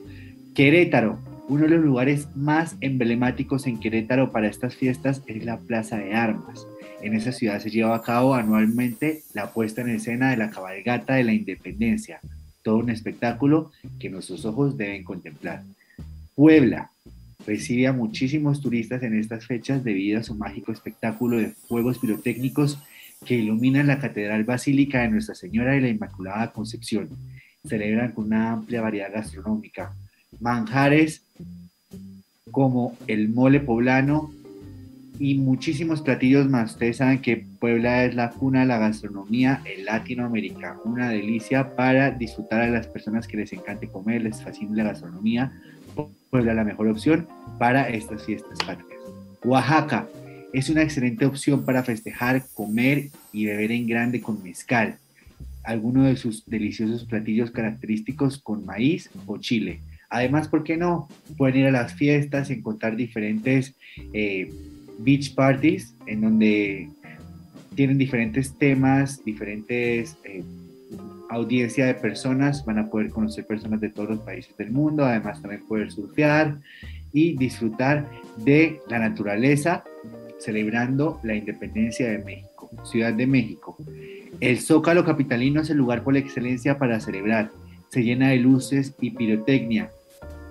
[0.55, 5.97] Querétaro, uno de los lugares más emblemáticos en Querétaro para estas fiestas es la Plaza
[5.97, 6.67] de Armas.
[7.03, 11.15] En esa ciudad se lleva a cabo anualmente la puesta en escena de la cabalgata
[11.15, 12.21] de la independencia,
[12.63, 15.63] todo un espectáculo que nuestros ojos deben contemplar.
[16.35, 16.91] Puebla,
[17.47, 22.79] recibe a muchísimos turistas en estas fechas debido a su mágico espectáculo de fuegos pirotécnicos
[23.25, 27.09] que iluminan la Catedral Basílica de Nuestra Señora de la Inmaculada Concepción.
[27.67, 29.95] Celebran con una amplia variedad gastronómica.
[30.39, 31.23] Manjares
[32.51, 34.33] como el mole poblano
[35.21, 36.73] y muchísimos platillos más.
[36.73, 40.79] Ustedes saben que Puebla es la cuna de la gastronomía en Latinoamérica.
[40.85, 45.53] Una delicia para disfrutar a las personas que les encante comer, les fascina la gastronomía
[46.31, 47.29] pues la mejor opción
[47.59, 49.01] para estas fiestas patrias.
[49.45, 50.09] Oaxaca
[50.55, 54.97] es una excelente opción para festejar, comer y beber en grande con mezcal,
[55.65, 59.81] alguno de sus deliciosos platillos característicos con maíz o chile.
[60.09, 61.09] Además, ¿por qué no?
[61.37, 63.75] Pueden ir a las fiestas, encontrar diferentes
[64.13, 64.51] eh,
[65.03, 66.89] beach parties en donde
[67.75, 70.43] tienen diferentes temas, diferentes eh,
[71.31, 75.41] audiencia de personas, van a poder conocer personas de todos los países del mundo, además
[75.41, 76.59] también poder surfear
[77.13, 79.85] y disfrutar de la naturaleza
[80.39, 83.77] celebrando la independencia de México, Ciudad de México.
[84.41, 87.51] El Zócalo Capitalino es el lugar por excelencia para celebrar.
[87.89, 89.91] Se llena de luces y pirotecnia.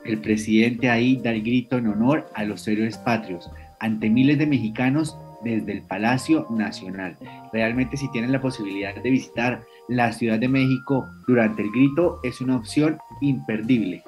[0.06, 4.48] El presidente ahí da el grito en honor a los héroes patrios ante miles de
[4.48, 7.18] mexicanos desde el Palacio Nacional.
[7.54, 12.42] Realmente si tienen la posibilidad de visitar la Ciudad de México durante el grito es
[12.42, 14.04] una opción imperdible.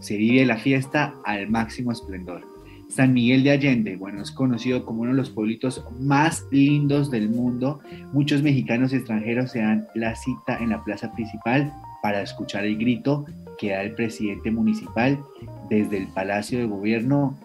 [0.00, 2.42] Se vive la fiesta al máximo esplendor.
[2.88, 7.28] San Miguel de Allende, bueno, es conocido como uno de los pueblitos más lindos del
[7.28, 7.80] mundo.
[8.12, 13.26] Muchos mexicanos extranjeros se dan la cita en la plaza principal para escuchar el grito
[13.58, 15.18] que da el presidente municipal
[15.68, 17.36] desde el Palacio de Gobierno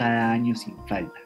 [0.00, 1.20] cada año sin falta.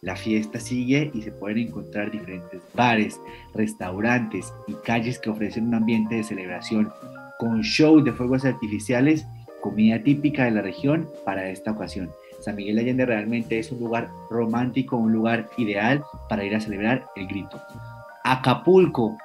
[0.00, 3.20] La fiesta sigue y se pueden encontrar diferentes bares,
[3.52, 6.88] restaurantes y calles que ofrecen un ambiente de celebración
[7.40, 9.26] con show de fuegos artificiales,
[9.60, 12.12] comida típica de la región para esta ocasión.
[12.38, 16.60] San Miguel de Allende realmente es un lugar romántico, un lugar ideal para ir a
[16.60, 17.60] celebrar el grito.
[18.22, 19.18] Acapulco,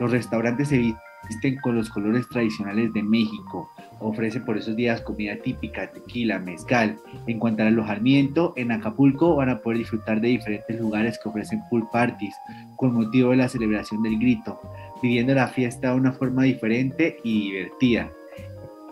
[0.00, 0.92] los restaurantes se
[1.28, 6.96] visten con los colores tradicionales de México, ofrece por esos días comida típica, tequila, mezcal.
[7.26, 11.62] En cuanto al alojamiento, en Acapulco van a poder disfrutar de diferentes lugares que ofrecen
[11.68, 12.34] pool parties
[12.76, 14.60] con motivo de la celebración del grito,
[15.02, 18.10] viviendo la fiesta de una forma diferente y divertida.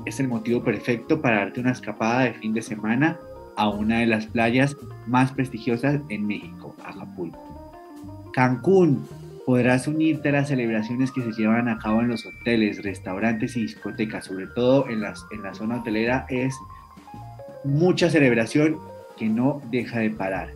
[0.05, 3.19] Es el motivo perfecto para darte una escapada de fin de semana
[3.57, 7.49] a una de las playas más prestigiosas en México, Acapulco.
[8.33, 9.05] Cancún,
[9.49, 13.63] podrás unirte a las celebraciones que se llevan a cabo en los hoteles, restaurantes y
[13.63, 16.55] discotecas, sobre todo en, las, en la zona hotelera, es
[17.65, 18.77] mucha celebración
[19.17, 20.51] que no deja de parar.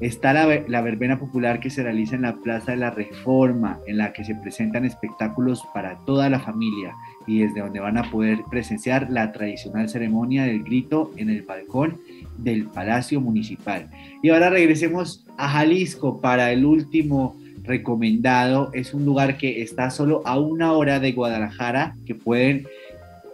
[0.00, 3.98] Está la, la, verbena popular que se realiza en la Plaza de la Reforma, en
[3.98, 6.94] la que se presentan espectáculos para toda la familia
[7.26, 12.00] y desde donde van a poder presenciar la tradicional ceremonia del grito en el balcón
[12.38, 13.90] del Palacio Municipal.
[14.22, 17.37] Y ahora regresemos a Jalisco para el último
[17.68, 18.70] recomendado.
[18.72, 22.66] Es un lugar que está solo a una hora de Guadalajara, que pueden,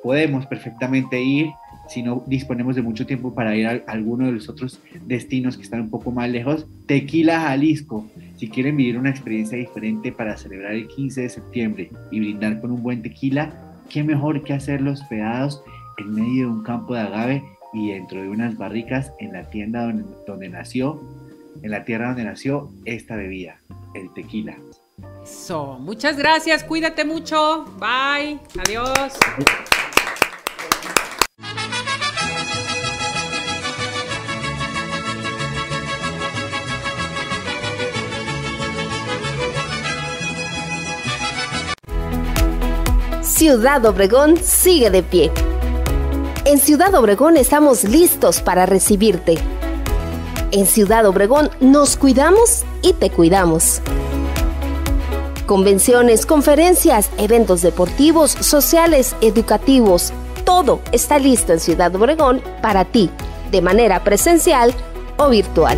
[0.03, 1.51] podemos perfectamente ir
[1.89, 5.63] si no disponemos de mucho tiempo para ir a alguno de los otros destinos que
[5.63, 6.67] están un poco más lejos.
[6.87, 8.07] Tequila, Jalisco.
[8.37, 12.73] Si quieren vivir una experiencia diferente para celebrar el 15 de septiembre y brindar con
[12.73, 13.53] un buen tequila,
[13.89, 15.63] qué mejor que hacerlo hospedados
[15.99, 19.93] en medio de un campo de agave y dentro de unas barricas en la tienda
[20.27, 21.01] donde nació,
[21.63, 23.61] en la tierra donde nació esta bebida,
[23.95, 24.57] el tequila.
[25.23, 29.13] Eso, muchas gracias, cuídate mucho, bye, adiós.
[43.23, 45.31] Ciudad Obregón sigue de pie.
[46.47, 49.39] En Ciudad Obregón estamos listos para recibirte.
[50.55, 53.81] En Ciudad Obregón nos cuidamos y te cuidamos.
[55.47, 60.13] Convenciones, conferencias, eventos deportivos, sociales, educativos,
[60.45, 63.11] todo está listo en Ciudad Obregón para ti,
[63.51, 64.73] de manera presencial
[65.17, 65.77] o virtual.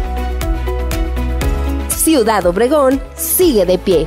[1.88, 4.06] Ciudad Obregón sigue de pie.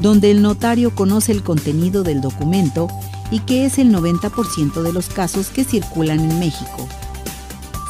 [0.00, 2.88] Donde el notario conoce el contenido del documento
[3.30, 6.88] y que es el 90% de los casos que circulan en México.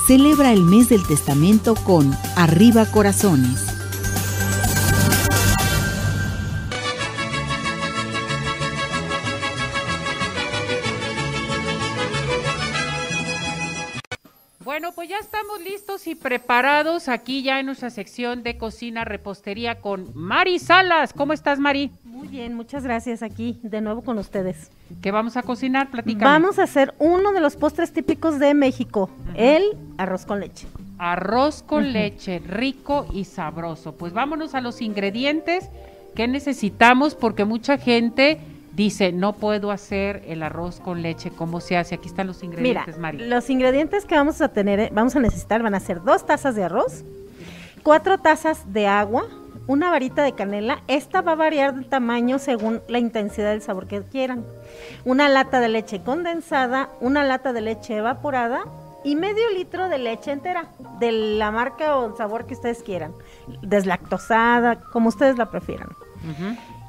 [0.06, 3.73] Celebra el mes del testamento con Arriba Corazones.
[16.44, 21.14] Preparados aquí ya en nuestra sección de cocina repostería con Mari Salas.
[21.14, 21.90] ¿Cómo estás, Mari?
[22.04, 24.70] Muy bien, muchas gracias aquí de nuevo con ustedes.
[25.00, 25.90] ¿Qué vamos a cocinar?
[25.90, 26.24] Platícame.
[26.24, 29.62] Vamos a hacer uno de los postres típicos de México, el
[29.96, 30.68] arroz con leche.
[30.98, 33.92] Arroz con leche, rico y sabroso.
[33.96, 35.70] Pues vámonos a los ingredientes
[36.14, 38.38] que necesitamos porque mucha gente
[38.74, 41.94] dice, no puedo hacer el arroz con leche, ¿cómo se hace?
[41.94, 43.26] Aquí están los ingredientes, Mira, Mari.
[43.26, 46.54] los ingredientes que vamos a tener, eh, vamos a necesitar van a ser dos tazas
[46.54, 47.04] de arroz,
[47.82, 49.26] cuatro tazas de agua,
[49.66, 50.82] una varita de canela.
[50.88, 54.44] Esta va a variar de tamaño según la intensidad del sabor que quieran.
[55.04, 58.64] Una lata de leche condensada, una lata de leche evaporada
[59.04, 60.66] y medio litro de leche entera,
[60.98, 63.12] de la marca o el sabor que ustedes quieran.
[63.62, 65.88] Deslactosada, como ustedes la prefieran.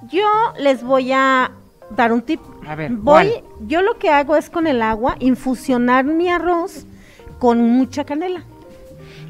[0.09, 0.27] Yo
[0.57, 1.51] les voy a
[1.89, 2.39] dar un tip.
[2.67, 3.43] A ver, voy, ¿cuál?
[3.67, 6.85] yo lo que hago es con el agua infusionar mi arroz
[7.39, 8.43] con mucha canela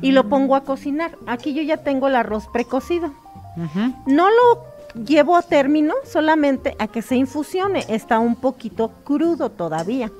[0.01, 1.17] y lo pongo a cocinar.
[1.27, 3.13] Aquí yo ya tengo el arroz precocido.
[4.05, 7.85] No lo llevo a término solamente a que se infusione.
[7.87, 10.11] Está un poquito crudo todavía.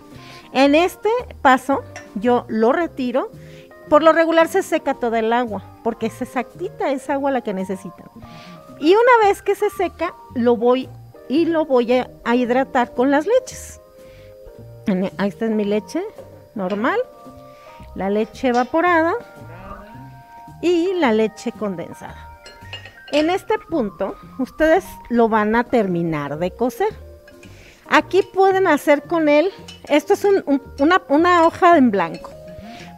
[0.54, 1.10] En este
[1.42, 1.84] paso
[2.16, 3.30] yo lo retiro.
[3.90, 7.54] Por lo regular se seca toda el agua porque es exactita esa agua la que
[7.54, 8.08] necesitan.
[8.80, 10.90] Y una vez que se seca, lo voy
[11.30, 13.80] y lo voy a, hidratar con las leches.
[15.18, 16.04] Ahí está mi leche
[16.54, 17.00] normal,
[17.96, 19.14] la leche evaporada
[20.62, 22.16] y la leche condensada.
[23.12, 26.90] En este punto, ustedes lo van a terminar de cocer.
[27.88, 29.52] Aquí pueden hacer con él,
[29.88, 32.32] esto es un- un- una, una hoja en blanco.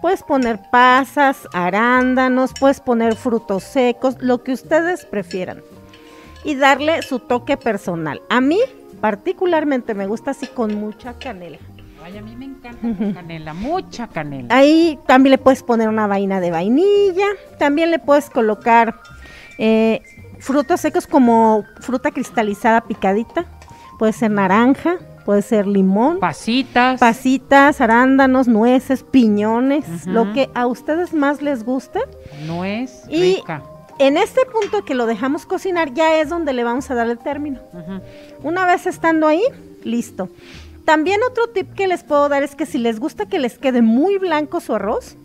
[0.01, 5.61] Puedes poner pasas, arándanos, puedes poner frutos secos, lo que ustedes prefieran.
[6.43, 8.21] Y darle su toque personal.
[8.29, 8.59] A mí
[9.01, 11.57] particularmente me gusta así con mucha canela.
[12.03, 14.55] Ay, a mí me encanta con canela, mucha canela.
[14.55, 17.25] Ahí también le puedes poner una vaina de vainilla,
[17.59, 18.95] también le puedes colocar
[19.59, 20.03] Eh,
[20.39, 23.45] frutos secos como fruta cristalizada picadita,
[23.97, 31.11] puede ser naranja, puede ser limón, pasitas, pasitas, arándanos, nueces, piñones, lo que a ustedes
[31.11, 31.99] más les guste.
[32.45, 33.63] Nuez, y rica.
[33.99, 37.17] En este punto que lo dejamos cocinar ya es donde le vamos a dar el
[37.17, 37.59] término.
[38.43, 39.41] Una vez estando ahí,
[39.83, 40.29] listo.
[40.85, 43.81] También otro tip que les puedo dar es que si les gusta que les quede
[43.81, 45.17] muy blanco su arroz,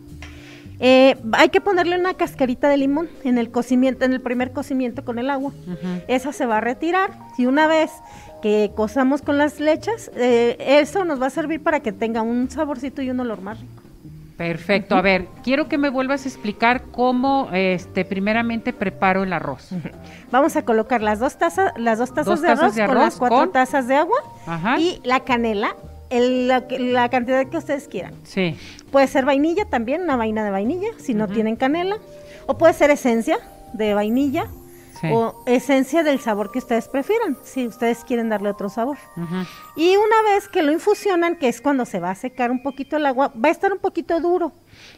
[0.79, 5.05] eh, hay que ponerle una cascarita de limón en el cocimiento, en el primer cocimiento
[5.05, 5.53] con el agua.
[6.07, 7.11] Esa se va a retirar.
[7.37, 7.91] Y una vez
[8.41, 12.49] que cozamos con las lechas, eh, eso nos va a servir para que tenga un
[12.49, 13.82] saborcito y un olor más rico.
[14.37, 14.95] Perfecto.
[14.95, 19.69] A ver, quiero que me vuelvas a explicar cómo, este, primeramente preparo el arroz.
[20.31, 23.87] Vamos a colocar las dos tazas, las dos tazas, de, arroz con las cuatro tazas
[23.87, 24.17] de agua
[24.79, 25.75] y la canela,
[26.09, 28.13] la, cantidad que ustedes quieran.
[28.23, 28.57] Sí.
[28.91, 31.97] Puede ser vainilla también, una vaina de vainilla, si no tienen canela,
[32.47, 33.37] o puede ser esencia
[33.73, 34.47] de vainilla
[35.11, 38.97] o esencia del sabor que ustedes prefieran, si ustedes quieren darle otro sabor.
[39.75, 42.97] Y una vez que lo infusionan, que es cuando se va a secar un poquito
[42.97, 44.51] el agua, va a estar un poquito duro.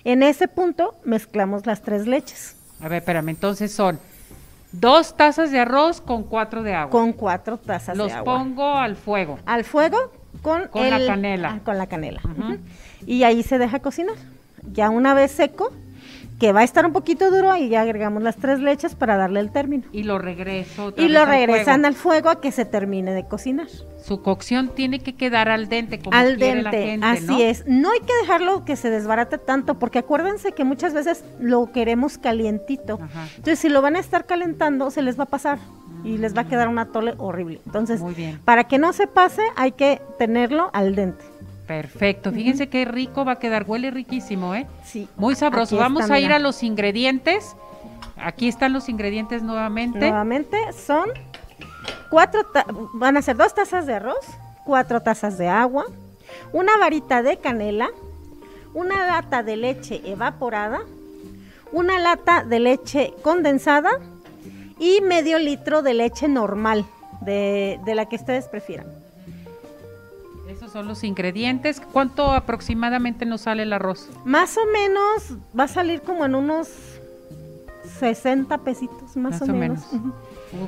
[0.03, 2.55] En ese punto mezclamos las tres leches.
[2.81, 3.99] A ver, espérame, entonces son
[4.71, 6.91] dos tazas de arroz con cuatro de agua.
[6.91, 8.17] Con cuatro tazas de agua.
[8.17, 9.39] Los pongo al fuego.
[9.45, 11.53] Al fuego con, la canela.
[11.55, 12.21] Ah, con la canela.
[13.05, 14.15] Y ahí se deja cocinar.
[14.73, 15.71] Ya una vez seco,
[16.39, 19.39] que va a estar un poquito duro y ya agregamos las tres leches para darle
[19.39, 19.83] el término.
[19.91, 20.93] Y lo regreso.
[20.97, 22.29] y lo regresan al fuego.
[22.29, 23.67] a que se termine de cocinar.
[24.03, 27.65] Su cocción tiene que quedar al dente como al quiere dente, la gente, así es.
[27.67, 32.17] No hay que dejarlo que se desbarate tanto porque acuérdense que muchas veces lo queremos
[32.17, 32.99] calientito.
[33.37, 35.59] Entonces si lo van a estar calentando se les va a pasar
[36.03, 37.61] y les va a quedar una tole horrible.
[37.65, 38.01] Entonces,
[38.43, 41.25] para que no se pase hay que tenerlo al dente.
[41.67, 44.67] Perfecto, fíjense qué rico va a quedar, huele riquísimo, ¿eh?
[44.83, 45.07] Sí.
[45.17, 45.77] Muy sabroso.
[45.77, 47.55] Vamos a ir a los ingredientes.
[48.17, 49.99] Aquí están los ingredientes nuevamente.
[49.99, 51.09] Nuevamente son
[52.09, 52.45] cuatro,
[52.93, 54.25] van a ser dos tazas de arroz,
[54.63, 55.85] cuatro tazas de agua,
[56.53, 57.89] una varita de canela,
[58.73, 60.81] una lata de leche evaporada,
[61.71, 63.91] una lata de leche condensada
[64.77, 66.85] y medio litro de leche normal,
[67.21, 69.04] de, de la que ustedes prefieran
[70.75, 71.81] son los ingredientes.
[71.93, 74.09] ¿Cuánto aproximadamente nos sale el arroz?
[74.25, 76.67] Más o menos va a salir como en unos
[77.97, 79.85] 60 pesitos, más, o, menos.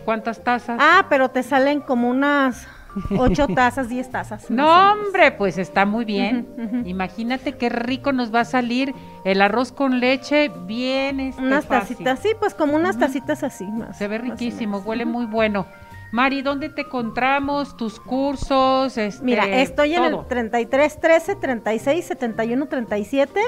[0.05, 0.77] ¿Cuántas tazas?
[0.79, 2.69] Ah, pero te salen como unas
[3.17, 4.49] 8 tazas, 10 tazas.
[4.49, 6.47] No, hombre, pues está muy bien.
[6.85, 8.95] Imagínate qué rico nos va a salir
[9.25, 13.65] el arroz con leche, bien este, Unas tacitas, sí, pues como unas tacitas así.
[13.65, 15.65] Más, Se ve riquísimo, huele muy bueno.
[16.11, 17.75] Mari, ¿dónde te encontramos?
[17.75, 18.97] ¿Tus cursos?
[18.97, 23.41] Este, Mira, estoy en el 33 13 36 71 37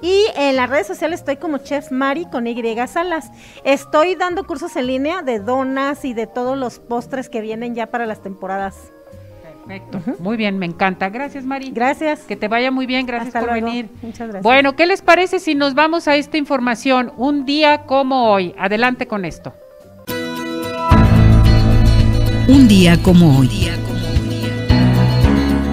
[0.00, 2.54] y en las redes sociales estoy como Chef Mari con Y
[2.86, 3.30] Salas.
[3.64, 7.86] Estoy dando cursos en línea de donas y de todos los postres que vienen ya
[7.86, 8.92] para las temporadas.
[9.66, 10.00] Perfecto.
[10.18, 11.08] Muy bien, me encanta.
[11.08, 11.70] Gracias, Mari.
[11.70, 12.20] Gracias.
[12.20, 13.06] Que te vaya muy bien.
[13.06, 13.88] Gracias por venir.
[14.02, 14.42] Muchas gracias.
[14.42, 18.54] Bueno, ¿qué les parece si nos vamos a esta información un día como hoy?
[18.58, 19.54] Adelante con esto.
[22.46, 23.70] Un día como hoy.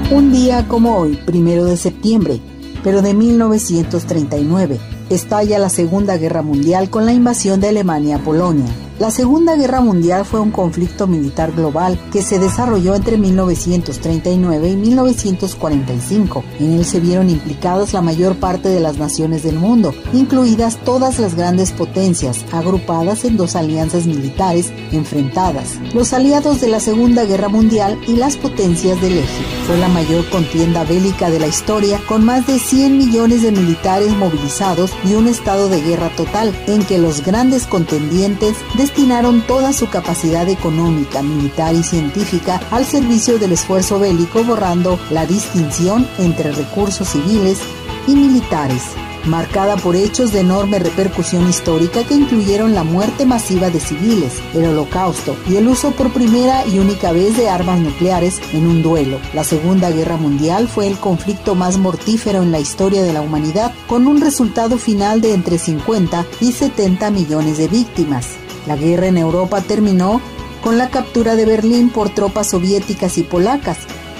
[0.10, 2.40] Un día como hoy, primero de septiembre,
[2.82, 8.72] pero de 1939, estalla la Segunda Guerra Mundial con la invasión de Alemania a Polonia.
[9.02, 14.76] La Segunda Guerra Mundial fue un conflicto militar global que se desarrolló entre 1939 y
[14.76, 16.43] 1945.
[16.60, 21.18] En él se vieron implicadas la mayor parte de las naciones del mundo, incluidas todas
[21.18, 27.49] las grandes potencias, agrupadas en dos alianzas militares enfrentadas, los aliados de la Segunda Guerra
[27.49, 29.43] Mundial y las potencias del eje.
[29.66, 34.12] Fue la mayor contienda bélica de la historia, con más de 100 millones de militares
[34.16, 38.58] movilizados y un estado de guerra total, en que los grandes contendientes
[38.92, 45.26] destinaron toda su capacidad económica, militar y científica al servicio del esfuerzo bélico, borrando la
[45.26, 47.60] distinción entre recursos civiles
[48.06, 48.82] y militares
[49.26, 54.66] marcada por hechos de enorme repercusión histórica que incluyeron la muerte masiva de civiles, el
[54.66, 59.20] holocausto y el uso por primera y única vez de armas nucleares en un duelo.
[59.36, 63.72] La Segunda Guerra Mundial fue el conflicto más mortífero en la historia de la humanidad,
[63.88, 68.26] con un resultado final de entre 50 y 70 millones de víctimas.
[68.68, 70.22] La guerra en Europa terminó
[70.64, 73.78] con la captura de Berlín por tropas soviéticas y polacas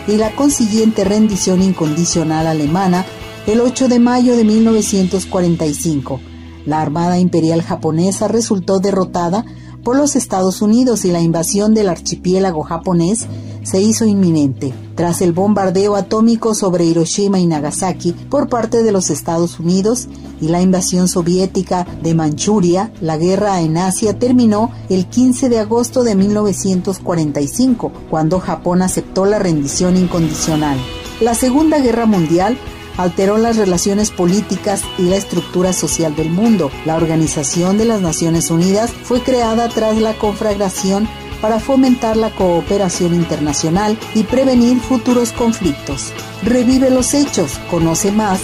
[0.08, 3.06] y la consiguiente rendición incondicional alemana
[3.48, 6.20] el 8 de mayo de 1945.
[6.66, 9.46] La Armada Imperial japonesa resultó derrotada
[9.84, 13.28] por los Estados Unidos y la invasión del archipiélago japonés
[13.64, 19.10] se hizo inminente tras el bombardeo atómico sobre Hiroshima y Nagasaki por parte de los
[19.10, 20.08] Estados Unidos
[20.40, 26.04] y la invasión soviética de Manchuria, la guerra en Asia terminó el 15 de agosto
[26.04, 30.78] de 1945, cuando Japón aceptó la rendición incondicional.
[31.20, 32.58] La Segunda Guerra Mundial
[33.02, 36.72] alteró las relaciones políticas y la estructura social del mundo.
[36.86, 41.08] La Organización de las Naciones Unidas fue creada tras la conflagración
[41.42, 46.14] para fomentar la cooperación internacional y prevenir futuros conflictos.
[46.44, 48.42] Revive los hechos, conoce más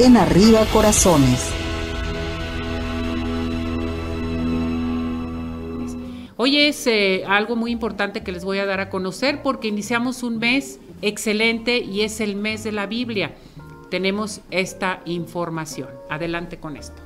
[0.00, 1.50] en Arriba Corazones.
[6.36, 10.24] Hoy es eh, algo muy importante que les voy a dar a conocer porque iniciamos
[10.24, 13.36] un mes excelente y es el mes de la Biblia
[13.92, 15.90] tenemos esta información.
[16.08, 17.01] Adelante con esto.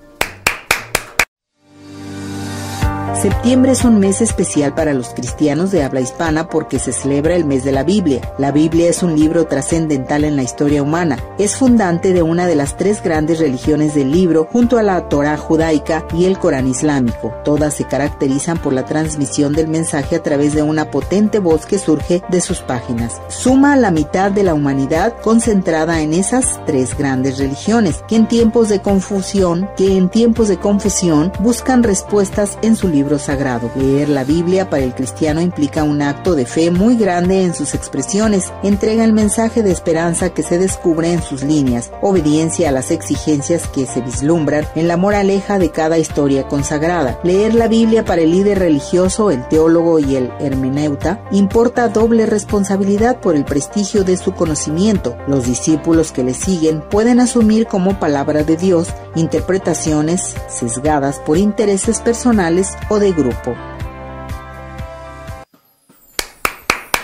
[3.14, 7.46] Septiembre es un mes especial para los cristianos de habla hispana porque se celebra el
[7.46, 8.20] mes de la Biblia.
[8.36, 11.18] La Biblia es un libro trascendental en la historia humana.
[11.38, 15.38] Es fundante de una de las tres grandes religiones del libro junto a la Torah
[15.38, 17.32] judaica y el Corán islámico.
[17.42, 21.78] Todas se caracterizan por la transmisión del mensaje a través de una potente voz que
[21.78, 23.22] surge de sus páginas.
[23.28, 28.68] Suma la mitad de la humanidad concentrada en esas tres grandes religiones que en tiempos
[28.68, 33.70] de confusión, que en tiempos de confusión buscan respuestas en su libro sagrado.
[33.76, 37.74] Leer la Biblia para el cristiano implica un acto de fe muy grande en sus
[37.74, 42.90] expresiones, entrega el mensaje de esperanza que se descubre en sus líneas, obediencia a las
[42.90, 47.18] exigencias que se vislumbran en la moraleja de cada historia consagrada.
[47.22, 53.20] Leer la Biblia para el líder religioso, el teólogo y el hermeneuta importa doble responsabilidad
[53.20, 55.16] por el prestigio de su conocimiento.
[55.26, 62.00] Los discípulos que le siguen pueden asumir como palabra de Dios interpretaciones sesgadas por intereses
[62.00, 63.54] personales o de grupo.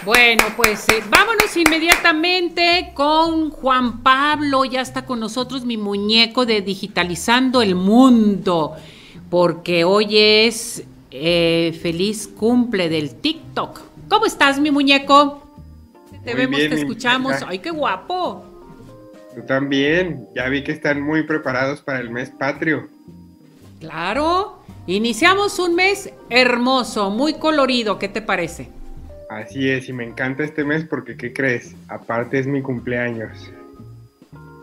[0.05, 4.65] Bueno, pues eh, vámonos inmediatamente con Juan Pablo.
[4.65, 8.75] Ya está con nosotros mi muñeco de Digitalizando el Mundo,
[9.31, 10.83] porque hoy es
[11.13, 13.81] eh, feliz cumple del TikTok.
[14.09, 15.41] ¿Cómo estás, mi muñeco?
[16.25, 17.37] Te vemos, te escuchamos.
[17.47, 18.52] ¡Ay, qué guapo!
[19.35, 20.27] Tú también.
[20.35, 22.89] Ya vi que están muy preparados para el mes patrio.
[23.81, 24.63] Claro.
[24.87, 28.69] Iniciamos un mes hermoso, muy colorido, ¿qué te parece?
[29.31, 31.77] Así es, y me encanta este mes porque, ¿qué crees?
[31.87, 33.49] Aparte es mi cumpleaños.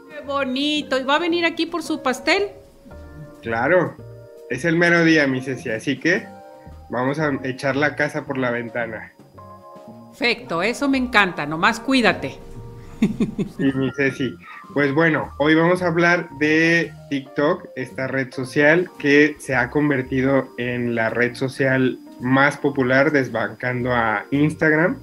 [0.09, 0.99] ¡Qué bonito!
[0.99, 2.49] ¿Y va a venir aquí por su pastel?
[3.41, 3.95] Claro,
[4.49, 6.27] es el mero día, mi Ceci, así que
[6.89, 9.13] vamos a echar la casa por la ventana.
[10.09, 12.37] Perfecto, eso me encanta, nomás cuídate.
[12.99, 14.35] Sí, mi Ceci.
[14.73, 20.47] Pues bueno, hoy vamos a hablar de TikTok, esta red social que se ha convertido
[20.59, 24.99] en la red social más popular desbancando a Instagram,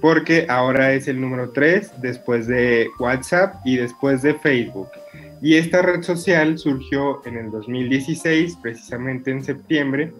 [0.00, 4.88] porque ahora es el número 3 después de WhatsApp y después de Facebook.
[5.40, 10.12] Y esta red social surgió en el 2016, precisamente en septiembre,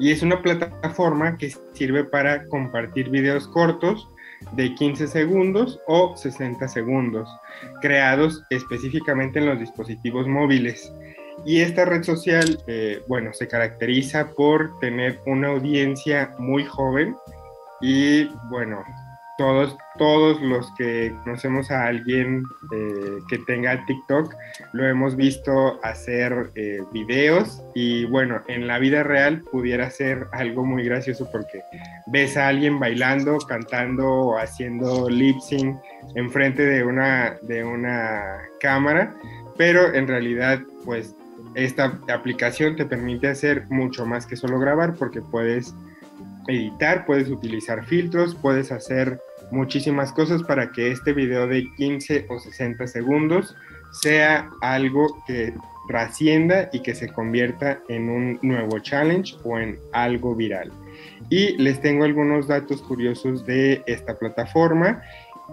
[0.00, 4.08] y es una plataforma que sirve para compartir videos cortos
[4.52, 7.28] de 15 segundos o 60 segundos,
[7.80, 10.92] creados específicamente en los dispositivos móviles.
[11.44, 17.16] Y esta red social, eh, bueno, se caracteriza por tener una audiencia muy joven
[17.80, 18.84] y, bueno,
[19.42, 24.32] todos, todos los que conocemos a alguien eh, que tenga TikTok
[24.72, 30.64] lo hemos visto hacer eh, videos y bueno, en la vida real pudiera ser algo
[30.64, 31.60] muy gracioso porque
[32.06, 35.76] ves a alguien bailando, cantando o haciendo lip sync
[36.14, 38.22] enfrente de una, de una
[38.60, 39.12] cámara,
[39.56, 41.16] pero en realidad pues
[41.56, 45.74] esta aplicación te permite hacer mucho más que solo grabar porque puedes
[46.46, 49.20] editar, puedes utilizar filtros, puedes hacer
[49.52, 53.54] muchísimas cosas para que este video de 15 o 60 segundos
[53.92, 55.54] sea algo que
[55.86, 60.72] trascienda y que se convierta en un nuevo challenge o en algo viral.
[61.28, 65.02] Y les tengo algunos datos curiosos de esta plataforma.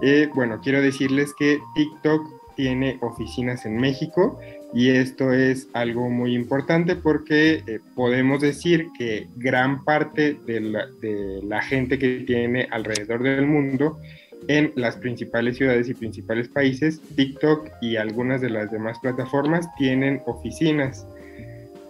[0.02, 4.40] Eh, bueno, quiero decirles que TikTok tiene oficinas en México
[4.74, 11.62] y esto es algo muy importante porque eh, podemos decir que gran parte de la,
[11.62, 14.00] gente que tiene alrededor del mundo
[14.48, 20.22] en las principales ciudades y principales países, TikTok y algunas de las demás plataformas tienen
[20.28, 21.06] oficinas.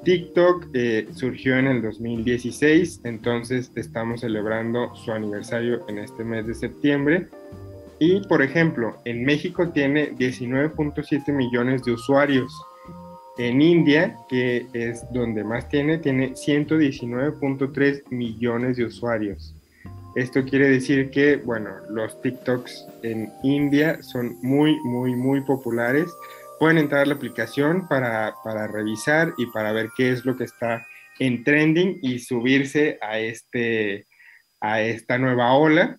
[0.04, 6.54] TikTok eh, surgió en el 2016, entonces estamos celebrando su aniversario en este mes de
[6.54, 7.28] septiembre.
[8.00, 12.50] Y, por ejemplo, en México tiene 19.7 millones de usuarios
[13.40, 19.56] en India, que es donde más tiene, tiene 119.3 millones de usuarios.
[20.16, 26.12] Esto quiere decir que, bueno, los TikToks en India son muy, muy, muy populares.
[26.60, 30.44] Pueden entrar a la aplicación para, para revisar y para ver qué es lo que
[30.44, 30.86] está
[31.20, 34.06] en trending y subirse a, este,
[34.60, 35.98] a esta nueva ola.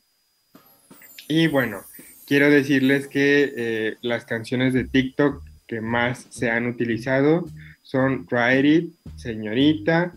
[1.26, 1.80] Y bueno,
[2.26, 7.44] quiero decirles que eh, las canciones de TikTok que más se han utilizado
[7.82, 10.12] son Ride It, Señorita,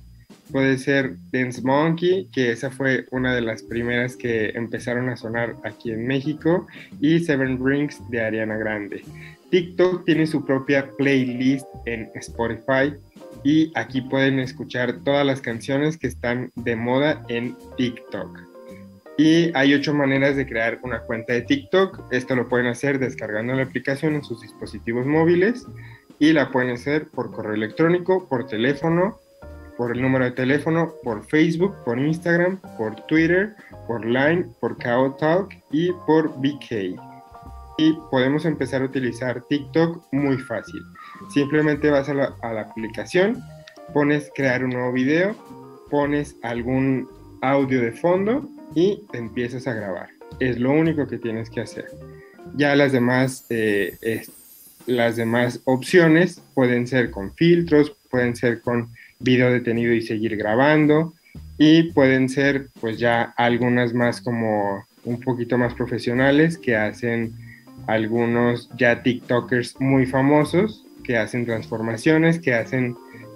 [0.52, 5.56] puede ser Dance Monkey, que esa fue una de las primeras que empezaron a sonar
[5.64, 6.66] aquí en México,
[7.00, 9.04] y Seven Rings de Ariana Grande.
[9.52, 12.96] TikTok tiene su propia playlist en Spotify
[13.44, 18.53] y aquí pueden escuchar todas las canciones que están de moda en TikTok.
[19.18, 22.12] Y hay ocho maneras de crear una cuenta de TikTok.
[22.12, 25.68] Esto lo pueden hacer descargando la aplicación en sus dispositivos móviles
[26.18, 29.20] y la pueden hacer por correo electrónico, por teléfono,
[29.78, 33.56] por el número de teléfono, por Facebook, por Instagram, por Twitter,
[33.88, 37.00] por Line, por Talk y por BK.
[37.78, 40.82] Y podemos empezar a utilizar TikTok muy fácil.
[41.30, 43.44] Simplemente vas a la aplicación,
[43.94, 45.36] pones crear un nuevo video,
[45.90, 47.08] pones algún
[47.42, 50.10] audio de fondo y empiezas a grabar.
[50.40, 51.86] Es lo único que tienes que hacer.
[52.56, 53.98] Ya las demás, eh,
[54.86, 61.14] las demás opciones pueden ser con filtros, pueden ser con video detenido y seguir grabando
[61.58, 67.34] y pueden ser pues ya algunas más como un poquito más profesionales que hacen
[67.88, 72.96] algunos ya TikTokers muy famosos que hacen transformaciones, que hacen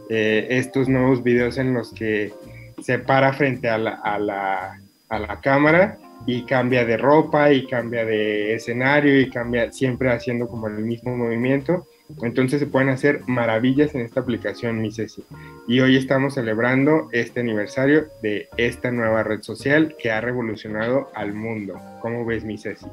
[0.09, 2.33] eh, estos nuevos videos en los que
[2.81, 4.79] se para frente a la,
[5.09, 10.47] a la cámara y cambia de ropa y cambia de escenario y cambia siempre haciendo
[10.47, 11.87] como el mismo movimiento.
[12.21, 15.23] Entonces se pueden hacer maravillas en esta aplicación, mi Ceci.
[15.67, 21.33] Y hoy estamos celebrando este aniversario de esta nueva red social que ha revolucionado al
[21.33, 21.79] mundo.
[22.01, 22.85] ¿Cómo ves, mi Ceci?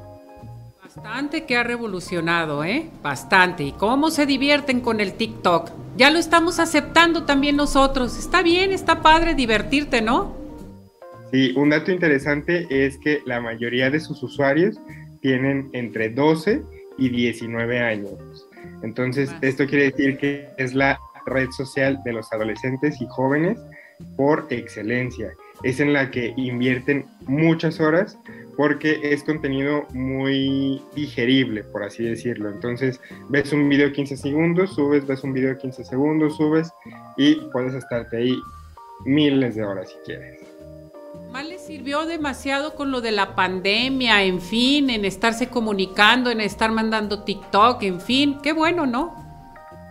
[0.83, 2.89] Bastante que ha revolucionado, ¿eh?
[3.01, 3.63] Bastante.
[3.63, 5.71] ¿Y cómo se divierten con el TikTok?
[5.97, 8.17] Ya lo estamos aceptando también nosotros.
[8.17, 10.44] Está bien, está padre divertirte, ¿no?
[11.31, 14.79] Sí, un dato interesante es que la mayoría de sus usuarios
[15.21, 16.61] tienen entre 12
[16.97, 18.47] y 19 años.
[18.83, 23.57] Entonces, esto quiere decir que es la red social de los adolescentes y jóvenes
[24.15, 25.33] por excelencia.
[25.63, 28.17] Es en la que invierten muchas horas
[28.57, 32.49] porque es contenido muy digerible, por así decirlo.
[32.49, 36.71] Entonces, ves un video de 15 segundos, subes, ves un video de 15 segundos, subes
[37.17, 38.37] y puedes estarte ahí
[39.05, 40.44] miles de horas si quieres.
[41.35, 46.39] Más le sirvió demasiado con lo de la pandemia, en fin, en estarse comunicando, en
[46.39, 49.13] estar mandando TikTok, en fin, qué bueno, ¿no?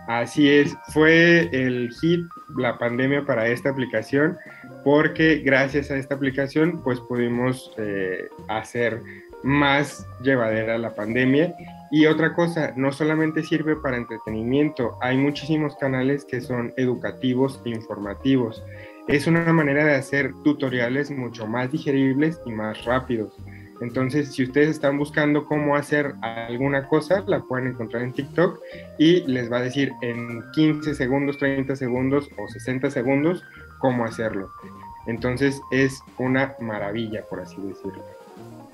[0.07, 2.25] Así es, fue el hit
[2.57, 4.39] la pandemia para esta aplicación
[4.83, 9.03] porque gracias a esta aplicación pues pudimos eh, hacer
[9.43, 11.53] más llevadera la pandemia
[11.91, 17.69] y otra cosa, no solamente sirve para entretenimiento, hay muchísimos canales que son educativos e
[17.69, 18.63] informativos.
[19.07, 23.33] Es una manera de hacer tutoriales mucho más digeribles y más rápidos.
[23.81, 28.59] Entonces, si ustedes están buscando cómo hacer alguna cosa, la pueden encontrar en TikTok
[28.97, 33.43] y les va a decir en 15 segundos, 30 segundos o 60 segundos
[33.79, 34.49] cómo hacerlo.
[35.07, 38.03] Entonces, es una maravilla, por así decirlo.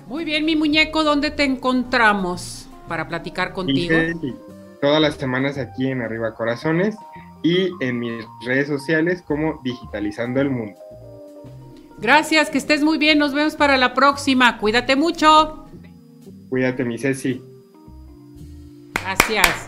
[0.06, 3.94] Muy bien, mi muñeco, ¿dónde te encontramos para platicar contigo?
[4.80, 6.96] todas las semanas aquí en Arriba Corazones
[7.42, 10.78] y en mis redes sociales como Digitalizando el Mundo.
[11.98, 13.18] Gracias, que estés muy bien.
[13.18, 14.58] Nos vemos para la próxima.
[14.58, 15.66] Cuídate mucho.
[16.48, 17.40] Cuídate, mi Ceci.
[19.02, 19.66] Gracias.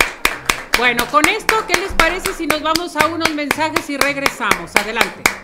[0.79, 4.75] Bueno, con esto, ¿qué les parece si nos vamos a unos mensajes y regresamos?
[4.75, 5.44] Adelante.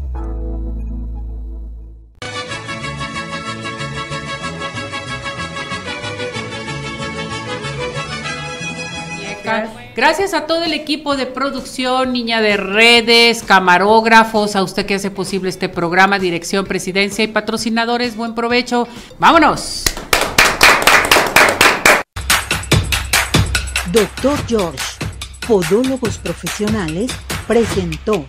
[10.01, 15.11] Gracias a todo el equipo de producción, niña de redes, camarógrafos, a usted que hace
[15.11, 18.15] posible este programa, dirección, presidencia y patrocinadores.
[18.15, 18.87] Buen provecho.
[19.19, 19.83] Vámonos.
[23.91, 24.83] Doctor George,
[25.47, 27.11] Podólogos Profesionales,
[27.47, 28.25] presentó